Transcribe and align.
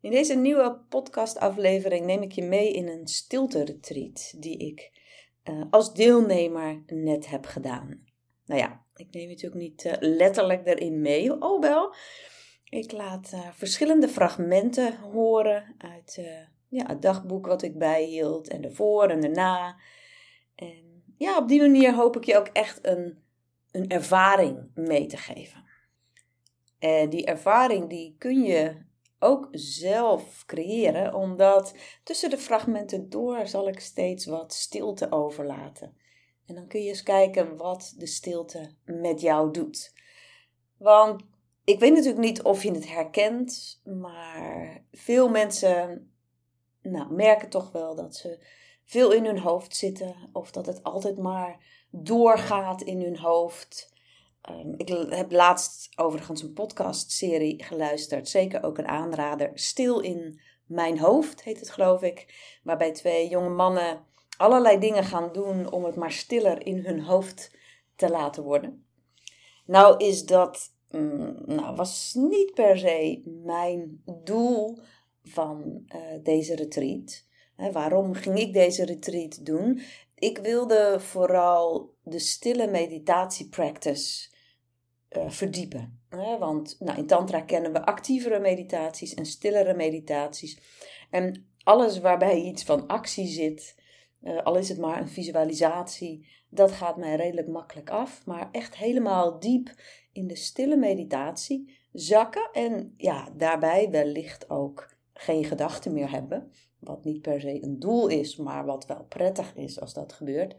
In 0.00 0.10
deze 0.10 0.34
nieuwe 0.34 0.80
podcastaflevering 0.88 2.06
neem 2.06 2.22
ik 2.22 2.32
je 2.32 2.42
mee 2.42 2.72
in 2.72 2.88
een 2.88 3.06
stilte-retreat 3.06 4.34
die 4.36 4.56
ik 4.58 4.90
uh, 5.44 5.64
als 5.70 5.94
deelnemer 5.94 6.82
net 6.86 7.28
heb 7.28 7.46
gedaan. 7.46 8.04
Nou 8.46 8.60
ja, 8.60 8.84
ik 8.94 9.06
neem 9.10 9.22
je 9.22 9.28
natuurlijk 9.28 9.62
niet 9.62 9.84
uh, 9.84 9.92
letterlijk 9.98 10.66
erin 10.66 11.00
mee, 11.00 11.42
oh 11.42 11.60
wel. 11.60 11.94
Ik 12.64 12.92
laat 12.92 13.30
uh, 13.34 13.48
verschillende 13.52 14.08
fragmenten 14.08 14.98
horen 14.98 15.74
uit 15.78 16.20
ja, 16.68 16.86
het 16.86 17.02
dagboek 17.02 17.46
wat 17.46 17.62
ik 17.62 17.78
bijhield 17.78 18.48
en 18.48 18.60
de 18.60 18.70
voor 18.70 19.08
en 19.08 19.20
de 19.20 19.28
na. 19.28 19.80
En 20.54 21.02
ja, 21.16 21.38
op 21.38 21.48
die 21.48 21.60
manier 21.60 21.94
hoop 21.94 22.16
ik 22.16 22.24
je 22.24 22.38
ook 22.38 22.48
echt 22.48 22.86
een, 22.86 23.22
een 23.70 23.88
ervaring 23.88 24.70
mee 24.74 25.06
te 25.06 25.16
geven. 25.16 25.64
En 26.78 27.10
die 27.10 27.24
ervaring 27.26 27.88
die 27.88 28.14
kun 28.18 28.42
je 28.42 28.88
ook 29.20 29.48
zelf 29.52 30.44
creëren, 30.46 31.14
omdat 31.14 31.74
tussen 32.04 32.30
de 32.30 32.38
fragmenten 32.38 33.08
door 33.10 33.46
zal 33.46 33.68
ik 33.68 33.80
steeds 33.80 34.26
wat 34.26 34.52
stilte 34.52 35.12
overlaten. 35.12 35.96
En 36.46 36.54
dan 36.54 36.66
kun 36.66 36.82
je 36.82 36.88
eens 36.88 37.02
kijken 37.02 37.56
wat 37.56 37.94
de 37.96 38.06
stilte 38.06 38.74
met 38.84 39.20
jou 39.20 39.52
doet. 39.52 39.92
Want 40.76 41.22
ik 41.64 41.80
weet 41.80 41.92
natuurlijk 41.92 42.24
niet 42.24 42.42
of 42.42 42.62
je 42.62 42.70
het 42.70 42.88
herkent, 42.88 43.80
maar 43.84 44.84
veel 44.92 45.28
mensen 45.28 46.10
nou, 46.82 47.12
merken 47.12 47.48
toch 47.48 47.72
wel 47.72 47.94
dat 47.94 48.16
ze 48.16 48.44
veel 48.84 49.12
in 49.12 49.24
hun 49.24 49.38
hoofd 49.38 49.76
zitten 49.76 50.28
of 50.32 50.50
dat 50.50 50.66
het 50.66 50.82
altijd 50.82 51.18
maar 51.18 51.64
doorgaat 51.90 52.82
in 52.82 53.02
hun 53.02 53.18
hoofd. 53.18 53.92
Ehm, 54.40 54.74
ik 54.76 54.88
heb 55.08 55.32
laatst 55.32 55.98
overigens 55.98 56.42
een 56.42 56.52
podcastserie 56.52 57.64
geluisterd. 57.64 58.28
Zeker 58.28 58.62
ook 58.62 58.78
een 58.78 58.88
aanrader. 58.88 59.50
Stil 59.54 60.00
in 60.00 60.40
mijn 60.66 60.98
hoofd 60.98 61.42
heet 61.42 61.60
het, 61.60 61.70
geloof 61.70 62.02
ik. 62.02 62.34
Waarbij 62.62 62.92
twee 62.92 63.28
jonge 63.28 63.48
mannen 63.48 64.04
allerlei 64.36 64.78
dingen 64.78 65.04
gaan 65.04 65.32
doen 65.32 65.72
om 65.72 65.84
het 65.84 65.96
maar 65.96 66.12
stiller 66.12 66.66
in 66.66 66.84
hun 66.84 67.00
hoofd 67.00 67.56
te 67.96 68.10
laten 68.10 68.42
worden. 68.42 68.84
Nou 69.66 70.04
is 70.04 70.26
dat, 70.26 70.74
mm, 70.90 71.36
nou 71.46 71.76
was 71.76 72.14
niet 72.14 72.54
per 72.54 72.78
se 72.78 73.22
mijn 73.44 74.02
doel 74.24 74.78
van 75.22 75.82
uh, 75.94 76.00
deze 76.22 76.54
retreat. 76.54 77.24
waarom 77.72 78.14
ging 78.14 78.38
ik 78.38 78.52
deze 78.52 78.84
retreat 78.84 79.46
doen? 79.46 79.80
Ik 80.14 80.38
wilde 80.38 80.96
vooral 81.00 81.94
de 82.10 82.18
stille 82.18 82.66
meditatie 82.66 83.48
practice 83.48 84.28
uh, 85.10 85.30
verdiepen. 85.30 86.00
Hè? 86.08 86.38
Want 86.38 86.76
nou, 86.78 86.98
in 86.98 87.06
Tantra 87.06 87.40
kennen 87.40 87.72
we 87.72 87.84
actievere 87.84 88.40
meditaties 88.40 89.14
en 89.14 89.26
stillere 89.26 89.74
meditaties. 89.74 90.60
En 91.10 91.48
alles 91.62 92.00
waarbij 92.00 92.40
iets 92.40 92.64
van 92.64 92.86
actie 92.86 93.26
zit, 93.26 93.76
uh, 94.22 94.42
al 94.42 94.56
is 94.56 94.68
het 94.68 94.78
maar 94.78 95.00
een 95.00 95.08
visualisatie, 95.08 96.28
dat 96.48 96.72
gaat 96.72 96.96
mij 96.96 97.16
redelijk 97.16 97.48
makkelijk 97.48 97.90
af. 97.90 98.26
Maar 98.26 98.48
echt 98.52 98.76
helemaal 98.76 99.38
diep 99.38 99.74
in 100.12 100.26
de 100.26 100.36
stille 100.36 100.76
meditatie 100.76 101.78
zakken 101.92 102.48
en 102.52 102.94
ja, 102.96 103.28
daarbij 103.36 103.90
wellicht 103.90 104.50
ook 104.50 104.96
geen 105.12 105.44
gedachten 105.44 105.92
meer 105.92 106.10
hebben. 106.10 106.52
Wat 106.78 107.04
niet 107.04 107.22
per 107.22 107.40
se 107.40 107.62
een 107.62 107.78
doel 107.78 108.08
is, 108.08 108.36
maar 108.36 108.64
wat 108.64 108.86
wel 108.86 109.04
prettig 109.08 109.54
is 109.54 109.80
als 109.80 109.94
dat 109.94 110.12
gebeurt. 110.12 110.54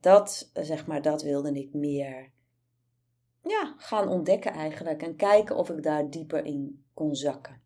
Dat, 0.00 0.50
zeg 0.54 0.86
maar, 0.86 1.02
dat 1.02 1.22
wilde 1.22 1.52
ik 1.52 1.74
meer 1.74 2.30
ja, 3.42 3.74
gaan 3.78 4.08
ontdekken 4.08 4.52
eigenlijk. 4.52 5.02
En 5.02 5.16
kijken 5.16 5.56
of 5.56 5.70
ik 5.70 5.82
daar 5.82 6.10
dieper 6.10 6.44
in 6.44 6.84
kon 6.94 7.14
zakken. 7.14 7.62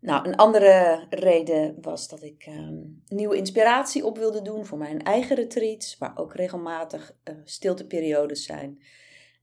Nou, 0.00 0.28
een 0.28 0.36
andere 0.36 1.06
reden 1.10 1.76
was 1.80 2.08
dat 2.08 2.22
ik 2.22 2.46
um, 2.48 3.02
nieuwe 3.06 3.36
inspiratie 3.36 4.04
op 4.04 4.18
wilde 4.18 4.42
doen 4.42 4.66
voor 4.66 4.78
mijn 4.78 5.02
eigen 5.02 5.36
retreats, 5.36 5.98
waar 5.98 6.18
ook 6.18 6.34
regelmatig 6.34 7.16
uh, 7.24 7.34
stilteperiodes 7.44 8.44
zijn. 8.44 8.82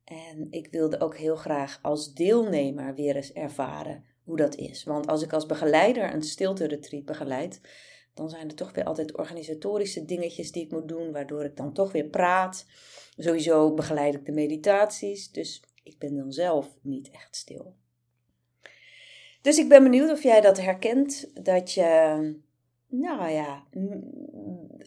En 0.03 0.47
ik 0.49 0.67
wilde 0.71 0.99
ook 0.99 1.17
heel 1.17 1.35
graag 1.35 1.79
als 1.81 2.13
deelnemer 2.13 2.95
weer 2.95 3.15
eens 3.15 3.33
ervaren 3.33 4.05
hoe 4.23 4.37
dat 4.37 4.55
is. 4.55 4.83
Want 4.83 5.07
als 5.07 5.21
ik 5.21 5.33
als 5.33 5.45
begeleider 5.45 6.13
een 6.13 6.23
stilte-retreat 6.23 7.05
begeleid, 7.05 7.61
dan 8.19 8.29
zijn 8.29 8.47
er 8.47 8.55
toch 8.55 8.73
weer 8.73 8.83
altijd 8.83 9.17
organisatorische 9.17 10.05
dingetjes 10.05 10.51
die 10.51 10.63
ik 10.63 10.71
moet 10.71 10.87
doen, 10.87 11.11
waardoor 11.11 11.43
ik 11.43 11.57
dan 11.57 11.73
toch 11.73 11.91
weer 11.91 12.05
praat. 12.05 12.65
Sowieso 13.17 13.73
begeleid 13.73 14.15
ik 14.15 14.25
de 14.25 14.31
meditaties, 14.31 15.31
dus 15.31 15.63
ik 15.83 15.97
ben 15.97 16.15
dan 16.15 16.31
zelf 16.31 16.77
niet 16.81 17.09
echt 17.11 17.35
stil. 17.35 17.75
Dus 19.41 19.57
ik 19.57 19.69
ben 19.69 19.83
benieuwd 19.83 20.11
of 20.11 20.23
jij 20.23 20.41
dat 20.41 20.57
herkent, 20.57 21.31
dat 21.45 21.71
je, 21.71 21.81
nou 22.87 23.29
ja, 23.29 23.63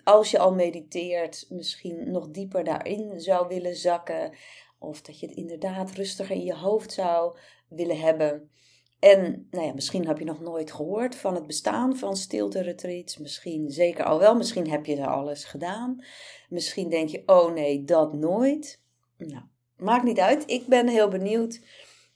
als 0.04 0.30
je 0.30 0.38
al 0.38 0.54
mediteert, 0.54 1.46
misschien 1.48 2.10
nog 2.10 2.30
dieper 2.30 2.64
daarin 2.64 3.20
zou 3.20 3.48
willen 3.48 3.76
zakken. 3.76 4.32
Of 4.78 5.02
dat 5.02 5.20
je 5.20 5.26
het 5.26 5.36
inderdaad 5.36 5.90
rustiger 5.90 6.36
in 6.36 6.44
je 6.44 6.56
hoofd 6.56 6.92
zou 6.92 7.36
willen 7.68 8.00
hebben. 8.00 8.50
En 9.02 9.46
nou 9.50 9.66
ja, 9.66 9.72
misschien 9.74 10.06
heb 10.06 10.18
je 10.18 10.24
nog 10.24 10.40
nooit 10.40 10.72
gehoord 10.72 11.16
van 11.16 11.34
het 11.34 11.46
bestaan 11.46 11.96
van 11.96 12.16
stilte-retreats. 12.16 13.18
Misschien 13.18 13.70
zeker 13.70 14.04
al 14.04 14.18
wel. 14.18 14.34
Misschien 14.34 14.70
heb 14.70 14.86
je 14.86 14.96
er 14.96 15.06
alles 15.06 15.44
gedaan. 15.44 16.04
Misschien 16.48 16.90
denk 16.90 17.08
je, 17.08 17.22
oh 17.26 17.52
nee, 17.52 17.84
dat 17.84 18.12
nooit. 18.12 18.80
Nou, 19.16 19.42
maakt 19.76 20.04
niet 20.04 20.18
uit. 20.18 20.50
Ik 20.50 20.66
ben 20.66 20.88
heel 20.88 21.08
benieuwd. 21.08 21.60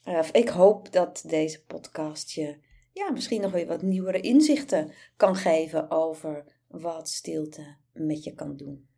Uh, 0.05 0.21
ik 0.33 0.49
hoop 0.49 0.93
dat 0.93 1.25
deze 1.27 1.65
podcast 1.65 2.31
je 2.31 2.57
ja, 2.93 3.11
misschien 3.11 3.41
nog 3.41 3.53
weer 3.53 3.67
wat 3.67 3.83
nieuwere 3.83 4.21
inzichten 4.21 4.93
kan 5.17 5.37
geven 5.37 5.91
over 5.91 6.45
wat 6.69 7.09
stilte 7.09 7.77
met 7.93 8.25
je 8.25 8.35
kan 8.35 8.57
doen. 8.57 8.89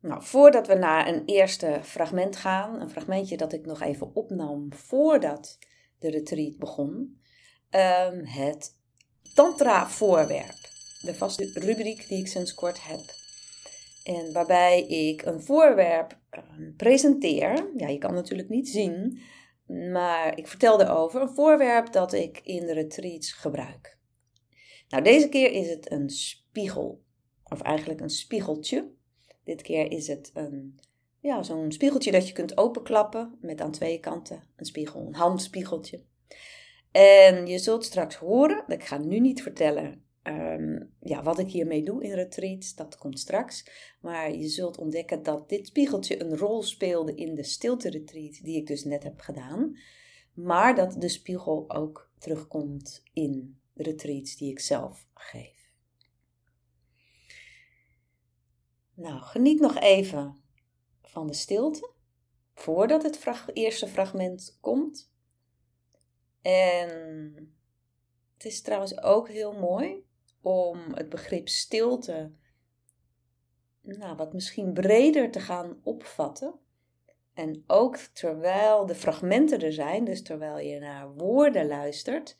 Nou, 0.00 0.22
voordat 0.22 0.66
we 0.66 0.74
naar 0.74 1.08
een 1.08 1.22
eerste 1.24 1.80
fragment 1.82 2.36
gaan, 2.36 2.80
een 2.80 2.90
fragmentje 2.90 3.36
dat 3.36 3.52
ik 3.52 3.66
nog 3.66 3.80
even 3.82 4.14
opnam 4.14 4.72
voordat 4.72 5.58
de 5.98 6.10
retreat 6.10 6.56
begon, 6.56 7.20
um, 7.70 8.24
het 8.24 8.76
Tantra-voorwerp. 9.34 10.74
De 11.00 11.14
vaste 11.14 11.50
rubriek 11.54 12.08
die 12.08 12.18
ik 12.18 12.26
sinds 12.26 12.54
kort 12.54 12.86
heb. 12.86 13.00
En 14.04 14.32
waarbij 14.32 14.86
ik 14.86 15.22
een 15.22 15.42
voorwerp 15.42 16.18
um, 16.30 16.74
presenteer. 16.76 17.70
Ja, 17.76 17.88
je 17.88 17.98
kan 17.98 18.14
natuurlijk 18.14 18.48
niet 18.48 18.68
zien, 18.68 19.20
maar 19.92 20.38
ik 20.38 20.48
vertel 20.48 20.80
erover. 20.80 21.20
Een 21.20 21.34
voorwerp 21.34 21.92
dat 21.92 22.12
ik 22.12 22.40
in 22.42 22.66
de 22.66 22.72
retreats 22.72 23.32
gebruik. 23.32 23.98
Nou, 24.88 25.02
deze 25.02 25.28
keer 25.28 25.50
is 25.50 25.68
het 25.68 25.90
een 25.90 26.10
spiegel. 26.10 27.04
Of 27.44 27.60
eigenlijk 27.60 28.00
een 28.00 28.10
spiegeltje. 28.10 28.90
Dit 29.46 29.62
keer 29.62 29.90
is 29.90 30.06
het 30.06 30.30
een, 30.34 30.78
ja, 31.20 31.42
zo'n 31.42 31.72
spiegeltje 31.72 32.10
dat 32.10 32.28
je 32.28 32.34
kunt 32.34 32.56
openklappen 32.56 33.38
met 33.40 33.60
aan 33.60 33.70
twee 33.70 34.00
kanten 34.00 34.42
een 34.56 34.64
spiegel, 34.64 35.06
een 35.06 35.14
handspiegeltje. 35.14 36.00
En 36.90 37.46
je 37.46 37.58
zult 37.58 37.84
straks 37.84 38.14
horen, 38.14 38.64
ik 38.68 38.84
ga 38.84 38.98
nu 38.98 39.20
niet 39.20 39.42
vertellen 39.42 40.04
ehm, 40.22 40.82
ja, 41.00 41.22
wat 41.22 41.38
ik 41.38 41.48
hiermee 41.48 41.82
doe 41.82 42.02
in 42.02 42.12
retreats, 42.12 42.74
dat 42.74 42.98
komt 42.98 43.18
straks. 43.18 43.66
Maar 44.00 44.34
je 44.34 44.48
zult 44.48 44.78
ontdekken 44.78 45.22
dat 45.22 45.48
dit 45.48 45.66
spiegeltje 45.66 46.20
een 46.22 46.36
rol 46.36 46.62
speelde 46.62 47.14
in 47.14 47.34
de 47.34 47.44
stilte 47.44 47.90
retreat 47.90 48.40
die 48.42 48.56
ik 48.56 48.66
dus 48.66 48.84
net 48.84 49.02
heb 49.02 49.20
gedaan. 49.20 49.76
Maar 50.32 50.74
dat 50.74 51.00
de 51.00 51.08
spiegel 51.08 51.64
ook 51.70 52.10
terugkomt 52.18 53.02
in 53.12 53.58
retreats 53.74 54.36
die 54.36 54.50
ik 54.50 54.60
zelf 54.60 55.06
geef. 55.14 55.55
Nou, 58.96 59.20
geniet 59.20 59.60
nog 59.60 59.78
even 59.78 60.42
van 61.02 61.26
de 61.26 61.34
stilte 61.34 61.90
voordat 62.54 63.02
het 63.02 63.44
eerste 63.52 63.88
fragment 63.88 64.58
komt. 64.60 65.12
En 66.42 66.90
het 68.34 68.44
is 68.44 68.62
trouwens 68.62 69.02
ook 69.02 69.28
heel 69.28 69.52
mooi 69.52 70.06
om 70.40 70.78
het 70.94 71.08
begrip 71.08 71.48
stilte 71.48 72.32
nou, 73.80 74.16
wat 74.16 74.32
misschien 74.32 74.72
breder 74.72 75.30
te 75.30 75.40
gaan 75.40 75.80
opvatten. 75.82 76.54
En 77.34 77.64
ook 77.66 77.96
terwijl 77.96 78.86
de 78.86 78.94
fragmenten 78.94 79.60
er 79.60 79.72
zijn, 79.72 80.04
dus 80.04 80.22
terwijl 80.22 80.58
je 80.58 80.78
naar 80.78 81.14
woorden 81.14 81.66
luistert, 81.66 82.36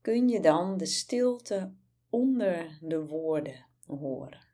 kun 0.00 0.28
je 0.28 0.40
dan 0.40 0.76
de 0.76 0.86
stilte 0.86 1.74
onder 2.10 2.78
de 2.80 3.06
woorden 3.06 3.66
horen. 3.86 4.51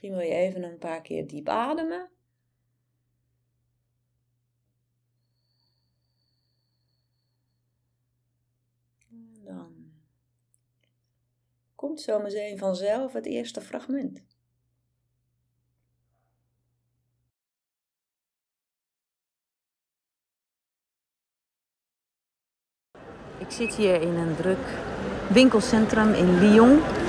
Misschien 0.00 0.18
wil 0.20 0.28
je 0.28 0.34
even 0.34 0.62
een 0.62 0.78
paar 0.78 1.02
keer 1.02 1.26
diep 1.26 1.48
ademen. 1.48 2.10
En 9.10 9.40
dan 9.44 9.92
komt 11.74 12.00
zo 12.00 12.20
meteen 12.20 12.58
vanzelf 12.58 13.12
het 13.12 13.26
eerste 13.26 13.60
fragment. 13.60 14.22
Ik 23.38 23.50
zit 23.50 23.74
hier 23.74 24.02
in 24.02 24.14
een 24.14 24.36
druk 24.36 24.66
winkelcentrum 25.32 26.12
in 26.12 26.38
Lyon. 26.38 26.99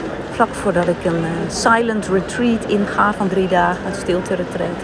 Voordat 0.52 0.88
ik 0.88 1.06
een 1.06 1.22
uh, 1.22 1.50
silent 1.50 2.08
retreat 2.08 2.66
inga 2.66 3.14
van 3.14 3.28
drie 3.28 3.48
dagen, 3.48 3.86
een 3.86 3.96
stilte 3.96 4.36
retreat. 4.36 4.82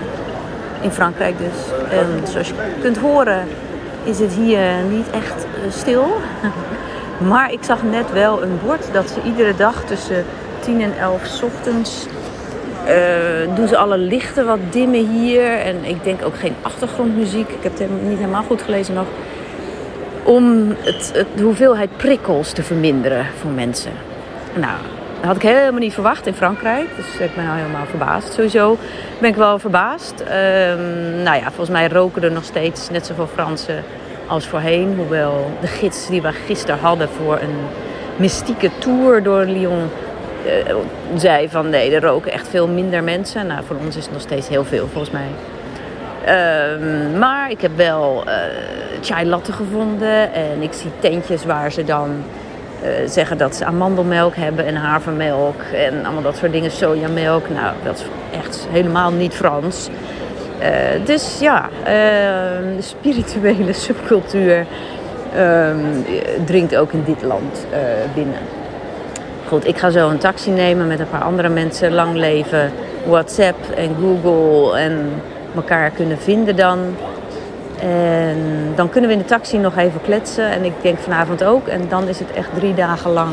In 0.82 0.92
Frankrijk 0.92 1.38
dus. 1.38 1.90
En 1.90 2.28
zoals 2.28 2.48
je 2.48 2.54
kunt 2.82 2.98
horen 2.98 3.48
is 4.04 4.20
het 4.20 4.34
hier 4.34 4.62
niet 4.90 5.10
echt 5.10 5.46
uh, 5.46 5.72
stil. 5.72 6.08
maar 7.32 7.52
ik 7.52 7.64
zag 7.64 7.84
net 7.84 8.12
wel 8.12 8.44
een 8.44 8.60
bord 8.66 8.94
dat 8.94 9.10
ze 9.10 9.22
iedere 9.26 9.56
dag 9.56 9.84
tussen 9.84 10.26
10 10.60 10.82
en 10.82 10.98
11 10.98 11.44
ochtends 11.44 12.08
uh, 12.88 13.56
doen 13.56 13.68
ze 13.68 13.78
alle 13.78 13.98
lichten 13.98 14.46
wat 14.46 14.60
dimmen 14.70 15.10
hier. 15.10 15.52
En 15.52 15.86
ik 15.86 16.04
denk 16.04 16.26
ook 16.26 16.36
geen 16.40 16.56
achtergrondmuziek. 16.62 17.50
Ik 17.50 17.64
heb 17.64 17.80
het 17.80 18.08
niet 18.08 18.18
helemaal 18.18 18.44
goed 18.44 18.62
gelezen 18.62 18.94
nog. 18.94 19.08
Om 20.24 20.76
het, 20.80 21.12
het, 21.14 21.28
de 21.36 21.44
hoeveelheid 21.44 21.98
prikkels 21.98 22.52
te 22.52 22.64
verminderen 22.64 23.26
voor 23.40 23.52
mensen. 23.52 23.92
Nou, 24.54 24.78
dat 25.18 25.26
had 25.26 25.36
ik 25.36 25.42
helemaal 25.42 25.80
niet 25.80 25.94
verwacht 25.94 26.28
in 26.28 26.34
Frankrijk. 26.34 26.96
Dus 26.96 27.28
ik 27.28 27.36
ben 27.36 27.48
al 27.48 27.56
helemaal 27.56 27.86
verbaasd. 27.86 28.34
Sowieso 28.34 28.78
ben 29.20 29.30
ik 29.30 29.36
wel 29.36 29.60
verbaasd. 29.60 30.20
Um, 30.22 31.24
nou 31.24 31.38
ja, 31.38 31.44
volgens 31.44 31.70
mij 31.70 31.88
roken 31.88 32.24
er 32.24 32.32
nog 32.32 32.44
steeds 32.44 32.90
net 32.90 33.06
zoveel 33.06 33.28
Fransen 33.28 33.84
als 34.28 34.48
voorheen. 34.48 34.94
Hoewel 34.98 35.52
de 35.62 35.68
gids 35.68 36.08
die 36.08 36.22
we 36.22 36.32
gisteren 36.32 36.80
hadden 36.80 37.10
voor 37.10 37.40
een 37.42 37.56
mystieke 38.16 38.70
tour 38.80 39.24
door 39.24 39.46
Lyon 39.46 39.90
uh, 40.46 40.76
zei 41.16 41.50
van 41.50 41.70
nee, 41.70 41.96
er 41.96 42.02
roken 42.02 42.32
echt 42.32 42.48
veel 42.48 42.68
minder 42.68 43.04
mensen. 43.04 43.48
Nou, 43.48 43.64
voor 43.68 43.76
ons 43.86 43.96
is 43.96 44.04
het 44.04 44.14
nog 44.14 44.22
steeds 44.22 44.48
heel 44.48 44.66
veel 44.66 44.88
volgens 44.88 45.12
mij. 45.12 45.30
Uh, 46.22 47.20
maar 47.20 47.52
ik 47.52 47.62
heb 47.62 47.72
wel 47.76 48.24
uh, 48.28 48.34
chai 49.02 49.26
latte 49.26 49.52
gevonden 49.52 50.34
en 50.34 50.62
ik 50.62 50.74
zie 50.74 50.92
tentjes 51.00 51.46
waar 51.46 51.72
ze 51.72 51.84
dan 51.84 52.24
zeggen 53.06 53.38
dat 53.38 53.56
ze 53.56 53.66
amandelmelk 53.66 54.36
hebben 54.36 54.66
en 54.66 54.76
havermelk 54.76 55.62
en 55.74 56.06
allemaal 56.06 56.24
dat 56.24 56.38
soort 56.38 56.52
dingen, 56.52 56.72
sojamelk. 56.72 57.50
Nou, 57.50 57.74
dat 57.84 57.96
is 57.98 58.06
echt 58.40 58.68
helemaal 58.72 59.12
niet 59.12 59.34
Frans. 59.34 59.90
dus 61.04 61.40
ja, 61.40 61.70
ehm, 61.84 62.76
de 62.76 62.82
spirituele 62.82 63.74
subcultuur 63.88 64.66
ehm, 65.36 65.78
dringt 66.46 66.76
ook 66.76 66.92
in 66.92 67.04
dit 67.06 67.22
land 67.22 67.66
binnen. 68.14 68.40
Goed, 69.48 69.68
ik 69.68 69.78
ga 69.78 69.90
zo 69.90 70.10
een 70.10 70.18
taxi 70.18 70.52
nemen 70.52 70.88
met 70.88 71.00
een 71.00 71.10
paar 71.10 71.24
andere 71.24 71.50
mensen. 71.50 71.94
Lang 71.94 72.16
leven, 72.16 72.72
WhatsApp 73.06 73.58
en 73.76 73.96
Google 74.02 74.78
en 74.78 75.22
elkaar 75.56 75.90
kunnen 75.90 76.18
vinden 76.18 76.56
dan. 76.56 76.80
En 77.82 78.38
dan 78.76 78.90
kunnen 78.90 79.10
we 79.10 79.16
in 79.16 79.22
de 79.22 79.28
taxi 79.28 79.58
nog 79.58 79.78
even 79.78 80.02
kletsen. 80.02 80.52
En 80.52 80.64
ik 80.64 80.74
denk 80.82 81.00
vanavond 81.00 81.44
ook. 81.44 81.68
En 81.68 81.82
dan 81.90 82.08
is 82.08 82.20
het 82.20 82.32
echt 82.32 82.50
drie 82.54 82.74
dagen 82.74 83.12
lang 83.12 83.32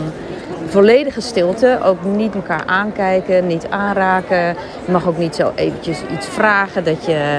volledige 0.66 1.20
stilte. 1.20 1.78
Ook 1.84 2.04
niet 2.04 2.34
elkaar 2.34 2.62
aankijken, 2.66 3.46
niet 3.46 3.66
aanraken. 3.70 4.46
Je 4.86 4.92
mag 4.92 5.06
ook 5.06 5.18
niet 5.18 5.34
zo 5.34 5.52
eventjes 5.54 6.02
iets 6.12 6.26
vragen 6.26 6.84
dat 6.84 7.04
je 7.04 7.38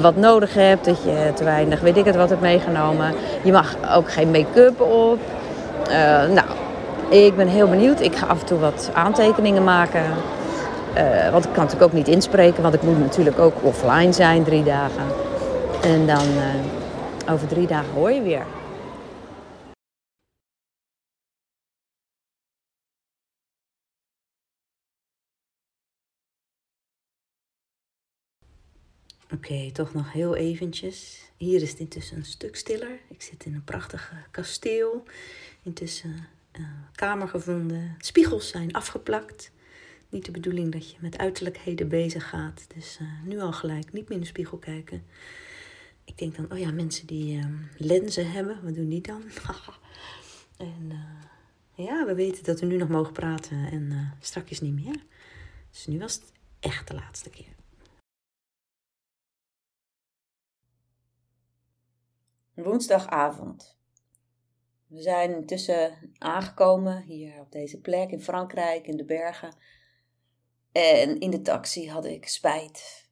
wat 0.00 0.16
nodig 0.16 0.54
hebt. 0.54 0.84
Dat 0.84 1.02
je 1.02 1.30
te 1.34 1.44
weinig, 1.44 1.80
weet 1.80 1.96
ik 1.96 2.04
het, 2.04 2.16
wat 2.16 2.28
hebt 2.28 2.40
meegenomen. 2.40 3.14
Je 3.42 3.52
mag 3.52 3.76
ook 3.96 4.12
geen 4.12 4.30
make-up 4.30 4.80
op. 4.80 5.18
Uh, 5.88 5.96
nou, 6.34 6.46
ik 7.08 7.36
ben 7.36 7.48
heel 7.48 7.68
benieuwd. 7.68 8.00
Ik 8.00 8.16
ga 8.16 8.26
af 8.26 8.40
en 8.40 8.46
toe 8.46 8.58
wat 8.58 8.90
aantekeningen 8.92 9.64
maken. 9.64 10.02
Uh, 10.96 11.30
want 11.30 11.44
ik 11.44 11.52
kan 11.52 11.64
natuurlijk 11.64 11.90
ook 11.90 11.96
niet 11.98 12.08
inspreken, 12.08 12.62
want 12.62 12.74
ik 12.74 12.82
moet 12.82 12.98
natuurlijk 12.98 13.38
ook 13.38 13.54
offline 13.62 14.12
zijn 14.12 14.44
drie 14.44 14.64
dagen. 14.64 15.04
En 15.82 16.06
dan 16.06 16.28
uh, 16.28 17.32
over 17.32 17.48
drie 17.48 17.66
dagen 17.66 17.92
hoor 17.92 18.10
je 18.10 18.22
weer. 18.22 18.46
Oké, 29.32 29.70
toch 29.72 29.94
nog 29.94 30.12
heel 30.12 30.36
eventjes. 30.36 31.30
Hier 31.36 31.62
is 31.62 31.70
het 31.70 31.78
intussen 31.78 32.16
een 32.16 32.24
stuk 32.24 32.56
stiller. 32.56 32.98
Ik 33.08 33.22
zit 33.22 33.44
in 33.44 33.54
een 33.54 33.64
prachtige 33.64 34.14
kasteel. 34.30 35.02
Intussen 35.62 36.28
uh, 36.58 36.66
kamer 36.94 37.28
gevonden. 37.28 37.94
Spiegels 37.98 38.48
zijn 38.48 38.72
afgeplakt. 38.72 39.50
Niet 40.08 40.24
de 40.24 40.30
bedoeling 40.30 40.72
dat 40.72 40.90
je 40.90 40.96
met 41.00 41.18
uiterlijkheden 41.18 41.88
bezig 41.88 42.28
gaat. 42.28 42.64
Dus 42.74 42.98
uh, 43.02 43.08
nu 43.24 43.40
al 43.40 43.52
gelijk 43.52 43.92
niet 43.92 44.08
meer 44.08 44.16
in 44.18 44.20
de 44.20 44.26
spiegel 44.26 44.58
kijken. 44.58 45.04
Ik 46.12 46.18
denk 46.18 46.36
dan, 46.36 46.52
oh 46.52 46.58
ja, 46.58 46.70
mensen 46.70 47.06
die 47.06 47.36
uh, 47.36 47.44
lenzen 47.76 48.30
hebben, 48.30 48.64
wat 48.64 48.74
doen 48.74 48.88
die 48.88 49.00
dan? 49.00 49.22
en 50.56 50.90
uh, 50.90 51.86
ja, 51.86 52.06
we 52.06 52.14
weten 52.14 52.44
dat 52.44 52.60
we 52.60 52.66
nu 52.66 52.76
nog 52.76 52.88
mogen 52.88 53.12
praten 53.12 53.70
en 53.70 54.14
strakjes 54.20 54.60
niet 54.60 54.74
meer. 54.74 55.04
Dus 55.70 55.86
nu 55.86 55.98
was 55.98 56.14
het 56.14 56.32
echt 56.60 56.88
de 56.88 56.94
laatste 56.94 57.30
keer. 57.30 57.54
Woensdagavond. 62.54 63.76
We 64.86 65.02
zijn 65.02 65.34
intussen 65.34 66.12
aangekomen 66.18 67.02
hier 67.02 67.40
op 67.40 67.52
deze 67.52 67.80
plek 67.80 68.10
in 68.10 68.20
Frankrijk, 68.20 68.86
in 68.86 68.96
de 68.96 69.04
bergen. 69.04 69.56
En 70.72 71.20
in 71.20 71.30
de 71.30 71.42
taxi 71.42 71.90
had 71.90 72.04
ik 72.04 72.28
spijt. 72.28 73.08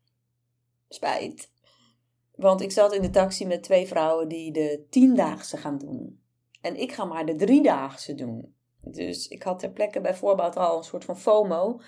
Spijt. 0.89 1.51
Want 2.41 2.61
ik 2.61 2.73
zat 2.73 2.93
in 2.93 3.03
de 3.03 3.11
taxi 3.11 3.47
met 3.47 3.63
twee 3.63 3.87
vrouwen 3.87 4.29
die 4.29 4.53
de 4.53 4.87
tiendaagse 4.91 5.57
gaan 5.57 5.79
doen. 5.79 6.21
En 6.61 6.77
ik 6.77 6.93
ga 6.93 7.05
maar 7.05 7.27
de 7.27 7.35
driedaagse 7.35 8.15
doen. 8.15 8.55
Dus 8.81 9.29
ik 9.29 9.43
had 9.43 9.59
ter 9.59 9.71
plekke 9.71 10.01
bij 10.01 10.15
voorbaat 10.15 10.57
al 10.57 10.77
een 10.77 10.85
soort 10.85 11.05
van 11.05 11.19
FOMO. 11.19 11.81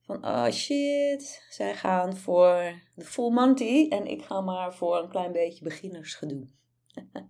Van, 0.00 0.26
oh 0.26 0.50
shit, 0.50 1.46
zij 1.50 1.74
gaan 1.74 2.16
voor 2.16 2.82
de 2.94 3.04
full 3.04 3.30
monty 3.30 3.88
en 3.88 4.06
ik 4.06 4.22
ga 4.22 4.40
maar 4.40 4.74
voor 4.74 4.98
een 4.98 5.08
klein 5.08 5.32
beetje 5.32 5.64
beginnersgedoe. 5.64 6.46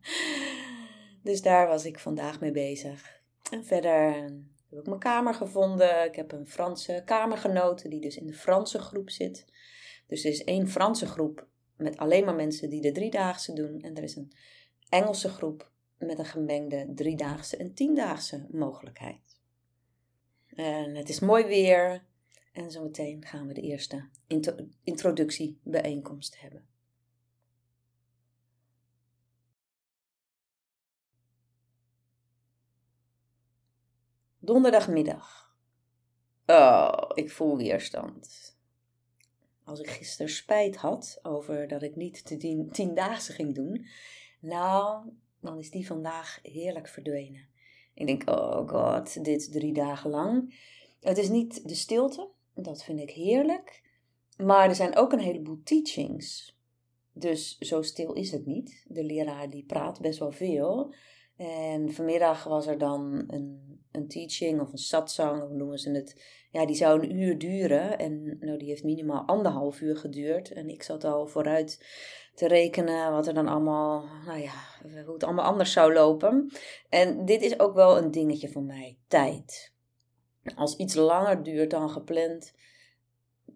Dus 1.22 1.42
daar 1.42 1.68
was 1.68 1.84
ik 1.84 1.98
vandaag 1.98 2.40
mee 2.40 2.52
bezig. 2.52 3.20
En 3.50 3.64
verder 3.64 4.12
heb 4.70 4.78
ik 4.78 4.86
mijn 4.86 4.98
kamer 4.98 5.34
gevonden. 5.34 6.04
Ik 6.04 6.14
heb 6.14 6.32
een 6.32 6.46
Franse 6.46 7.02
kamergenote 7.04 7.88
die 7.88 8.00
dus 8.00 8.16
in 8.16 8.26
de 8.26 8.32
Franse 8.32 8.78
groep 8.78 9.10
zit. 9.10 9.44
Dus 10.06 10.24
er 10.24 10.30
is 10.30 10.44
één 10.44 10.68
Franse 10.68 11.06
groep 11.06 11.46
met 11.76 11.96
alleen 11.96 12.24
maar 12.24 12.34
mensen 12.34 12.70
die 12.70 12.80
de 12.80 12.92
driedaagse 12.92 13.52
doen. 13.52 13.80
En 13.80 13.96
er 13.96 14.02
is 14.02 14.16
een 14.16 14.32
Engelse 14.88 15.28
groep 15.28 15.70
met 15.98 16.18
een 16.18 16.24
gemengde 16.24 16.92
driedaagse 16.94 17.56
en 17.56 17.74
tiendaagse 17.74 18.46
mogelijkheid. 18.50 19.40
En 20.46 20.94
het 20.94 21.08
is 21.08 21.20
mooi 21.20 21.44
weer. 21.44 22.04
En 22.52 22.70
zometeen 22.70 23.24
gaan 23.24 23.46
we 23.46 23.54
de 23.54 23.60
eerste 23.60 24.08
introductiebijeenkomst 24.82 26.40
hebben. 26.40 26.66
Donderdagmiddag. 34.38 35.56
Oh, 36.46 37.10
ik 37.14 37.30
voel 37.30 37.56
weerstand. 37.56 38.53
Als 39.64 39.80
ik 39.80 39.90
gisteren 39.90 40.32
spijt 40.32 40.76
had 40.76 41.18
over 41.22 41.68
dat 41.68 41.82
ik 41.82 41.96
niet 41.96 42.28
de 42.28 42.36
tien, 42.36 42.70
tiendaagse 42.72 43.32
ging 43.32 43.54
doen, 43.54 43.86
nou, 44.40 45.10
dan 45.40 45.58
is 45.58 45.70
die 45.70 45.86
vandaag 45.86 46.38
heerlijk 46.42 46.88
verdwenen. 46.88 47.48
Ik 47.94 48.06
denk, 48.06 48.30
oh 48.30 48.68
god, 48.68 49.24
dit 49.24 49.52
drie 49.52 49.72
dagen 49.72 50.10
lang. 50.10 50.54
Het 51.00 51.18
is 51.18 51.28
niet 51.28 51.68
de 51.68 51.74
stilte, 51.74 52.28
dat 52.54 52.84
vind 52.84 53.00
ik 53.00 53.10
heerlijk. 53.10 53.82
Maar 54.36 54.68
er 54.68 54.74
zijn 54.74 54.96
ook 54.96 55.12
een 55.12 55.20
heleboel 55.20 55.60
teachings. 55.64 56.58
Dus 57.12 57.58
zo 57.58 57.82
stil 57.82 58.12
is 58.12 58.30
het 58.30 58.46
niet. 58.46 58.84
De 58.88 59.04
leraar 59.04 59.50
die 59.50 59.64
praat 59.64 60.00
best 60.00 60.18
wel 60.18 60.32
veel. 60.32 60.94
En 61.36 61.92
vanmiddag 61.92 62.44
was 62.44 62.66
er 62.66 62.78
dan 62.78 63.24
een, 63.26 63.78
een 63.92 64.08
teaching 64.08 64.60
of 64.60 64.72
een 64.72 64.78
satsang, 64.78 65.42
hoe 65.42 65.56
noemen 65.56 65.78
ze 65.78 65.90
het. 65.90 66.22
Ja, 66.50 66.66
die 66.66 66.76
zou 66.76 67.02
een 67.02 67.16
uur 67.16 67.38
duren. 67.38 67.98
En 67.98 68.36
nou, 68.40 68.58
die 68.58 68.68
heeft 68.68 68.84
minimaal 68.84 69.26
anderhalf 69.26 69.80
uur 69.80 69.96
geduurd. 69.96 70.52
En 70.52 70.68
ik 70.68 70.82
zat 70.82 71.04
al 71.04 71.26
vooruit 71.26 71.86
te 72.34 72.48
rekenen 72.48 73.12
wat 73.12 73.26
er 73.26 73.34
dan 73.34 73.48
allemaal, 73.48 74.04
nou 74.26 74.40
ja, 74.40 74.52
hoe 75.04 75.14
het 75.14 75.24
allemaal 75.24 75.44
anders 75.44 75.72
zou 75.72 75.92
lopen. 75.92 76.50
En 76.88 77.24
dit 77.24 77.42
is 77.42 77.60
ook 77.60 77.74
wel 77.74 77.98
een 77.98 78.10
dingetje 78.10 78.48
voor 78.48 78.62
mij, 78.62 78.98
tijd. 79.08 79.72
Als 80.54 80.76
iets 80.76 80.94
langer 80.94 81.42
duurt 81.42 81.70
dan 81.70 81.90
gepland, 81.90 82.54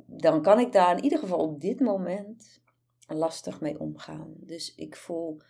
dan 0.07 0.43
kan 0.43 0.61
ik 0.61 0.73
daar 0.73 0.97
in 0.97 1.05
ieder 1.05 1.19
geval 1.19 1.39
op 1.39 1.61
dit 1.61 1.81
moment 1.81 2.61
lastig 3.07 3.61
mee 3.61 3.81
omgaan. 3.81 4.35
Dus 4.37 4.75
ik 4.75 4.97
voel 4.97 5.41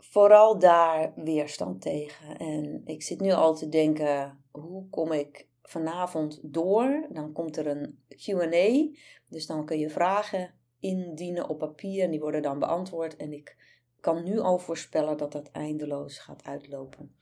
vooral 0.00 0.58
daar 0.58 1.12
weerstand 1.16 1.80
tegen. 1.82 2.36
En 2.36 2.82
ik 2.84 3.02
zit 3.02 3.20
nu 3.20 3.30
al 3.32 3.54
te 3.54 3.68
denken, 3.68 4.44
hoe 4.50 4.88
kom 4.88 5.12
ik 5.12 5.48
vanavond 5.62 6.40
door? 6.42 7.06
Dan 7.10 7.32
komt 7.32 7.56
er 7.56 7.66
een 7.66 7.98
Q&A, 8.08 8.98
dus 9.28 9.46
dan 9.46 9.64
kun 9.64 9.78
je 9.78 9.90
vragen 9.90 10.54
indienen 10.80 11.48
op 11.48 11.58
papier 11.58 12.04
en 12.04 12.10
die 12.10 12.20
worden 12.20 12.42
dan 12.42 12.58
beantwoord. 12.58 13.16
En 13.16 13.32
ik 13.32 13.56
kan 14.00 14.24
nu 14.24 14.38
al 14.38 14.58
voorspellen 14.58 15.16
dat 15.16 15.32
dat 15.32 15.50
eindeloos 15.50 16.18
gaat 16.18 16.44
uitlopen. 16.44 17.14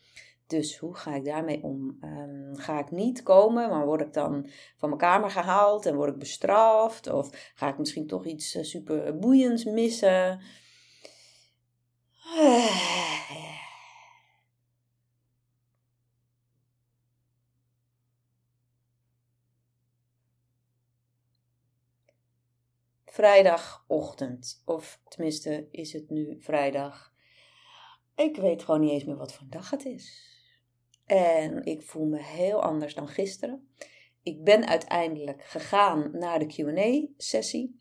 Dus 0.47 0.79
hoe 0.79 0.95
ga 0.95 1.15
ik 1.15 1.25
daarmee 1.25 1.63
om? 1.63 1.97
Ehm, 2.01 2.55
ga 2.55 2.79
ik 2.79 2.91
niet 2.91 3.23
komen, 3.23 3.71
maar 3.71 3.87
word 3.87 4.01
ik 4.01 4.13
dan 4.13 4.47
van 4.77 4.89
mijn 4.89 5.01
kamer 5.01 5.31
gehaald 5.31 5.87
en 5.87 5.97
word 5.97 6.13
ik 6.13 6.19
bestraft? 6.19 7.11
Of 7.11 7.53
ga 7.55 7.69
ik 7.69 7.79
misschien 7.79 8.07
toch 8.07 8.27
iets 8.27 8.55
uh, 8.55 8.63
super 8.63 9.19
boeiends 9.19 9.65
missen? 9.65 10.41
Vrijdagochtend, 23.05 24.63
of 24.65 25.01
tenminste 25.09 25.69
is 25.71 25.93
het 25.93 26.11
nu 26.11 26.37
vrijdag. 26.41 27.13
Ik 28.17 28.37
weet 28.37 28.63
gewoon 28.63 28.81
niet 28.81 28.91
eens 28.91 29.05
meer 29.05 29.17
wat 29.17 29.33
voor 29.33 29.47
dag 29.51 29.71
het 29.71 29.85
is. 29.85 30.37
En 31.07 31.65
ik 31.65 31.83
voel 31.83 32.07
me 32.07 32.23
heel 32.23 32.63
anders 32.63 32.95
dan 32.95 33.09
gisteren. 33.09 33.69
Ik 34.23 34.45
ben 34.45 34.67
uiteindelijk 34.67 35.45
gegaan 35.45 36.11
naar 36.13 36.39
de 36.39 36.47
QA-sessie 36.47 37.81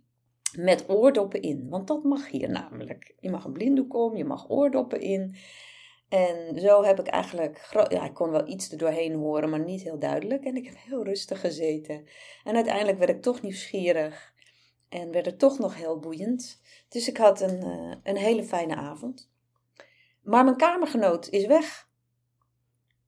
met 0.58 0.90
oordoppen 0.90 1.42
in. 1.42 1.70
Want 1.70 1.88
dat 1.88 2.04
mag 2.04 2.30
hier 2.30 2.50
namelijk. 2.50 3.16
Je 3.20 3.30
mag 3.30 3.46
een 3.46 3.54
blinddoek 3.54 3.94
om, 3.96 4.16
je 4.16 4.26
mag 4.26 4.50
oordoppen 4.50 5.02
in. 5.02 5.36
En 6.10 6.60
zo 6.60 6.84
heb 6.84 7.00
ik 7.00 7.08
eigenlijk, 7.08 7.70
ja, 7.90 8.06
ik 8.06 8.14
kon 8.14 8.30
wel 8.30 8.48
iets 8.48 8.72
er 8.72 8.78
doorheen 8.78 9.14
horen, 9.14 9.50
maar 9.50 9.64
niet 9.64 9.82
heel 9.82 10.00
duidelijk. 10.00 10.44
En 10.44 10.56
ik 10.56 10.66
heb 10.66 10.76
heel 10.78 11.04
rustig 11.04 11.40
gezeten. 11.40 12.08
En 12.44 12.56
uiteindelijk 12.56 12.98
werd 12.98 13.10
ik 13.10 13.22
toch 13.22 13.42
nieuwsgierig 13.42 14.34
en 14.90 15.12
werd 15.12 15.26
het 15.26 15.40
toch 15.40 15.60
nog 15.60 15.76
heel 15.76 16.00
boeiend. 16.00 16.62
Dus 16.90 17.08
ik 17.08 17.18
had 17.18 17.42
een, 17.42 17.66
uh, 17.66 17.96
een 18.04 18.18
hele 18.18 18.44
fijne 18.44 18.76
avond. 18.76 19.32
Maar 20.22 20.44
mijn 20.44 20.58
kamergenoot 20.58 21.30
is 21.30 21.46
weg. 21.46 21.90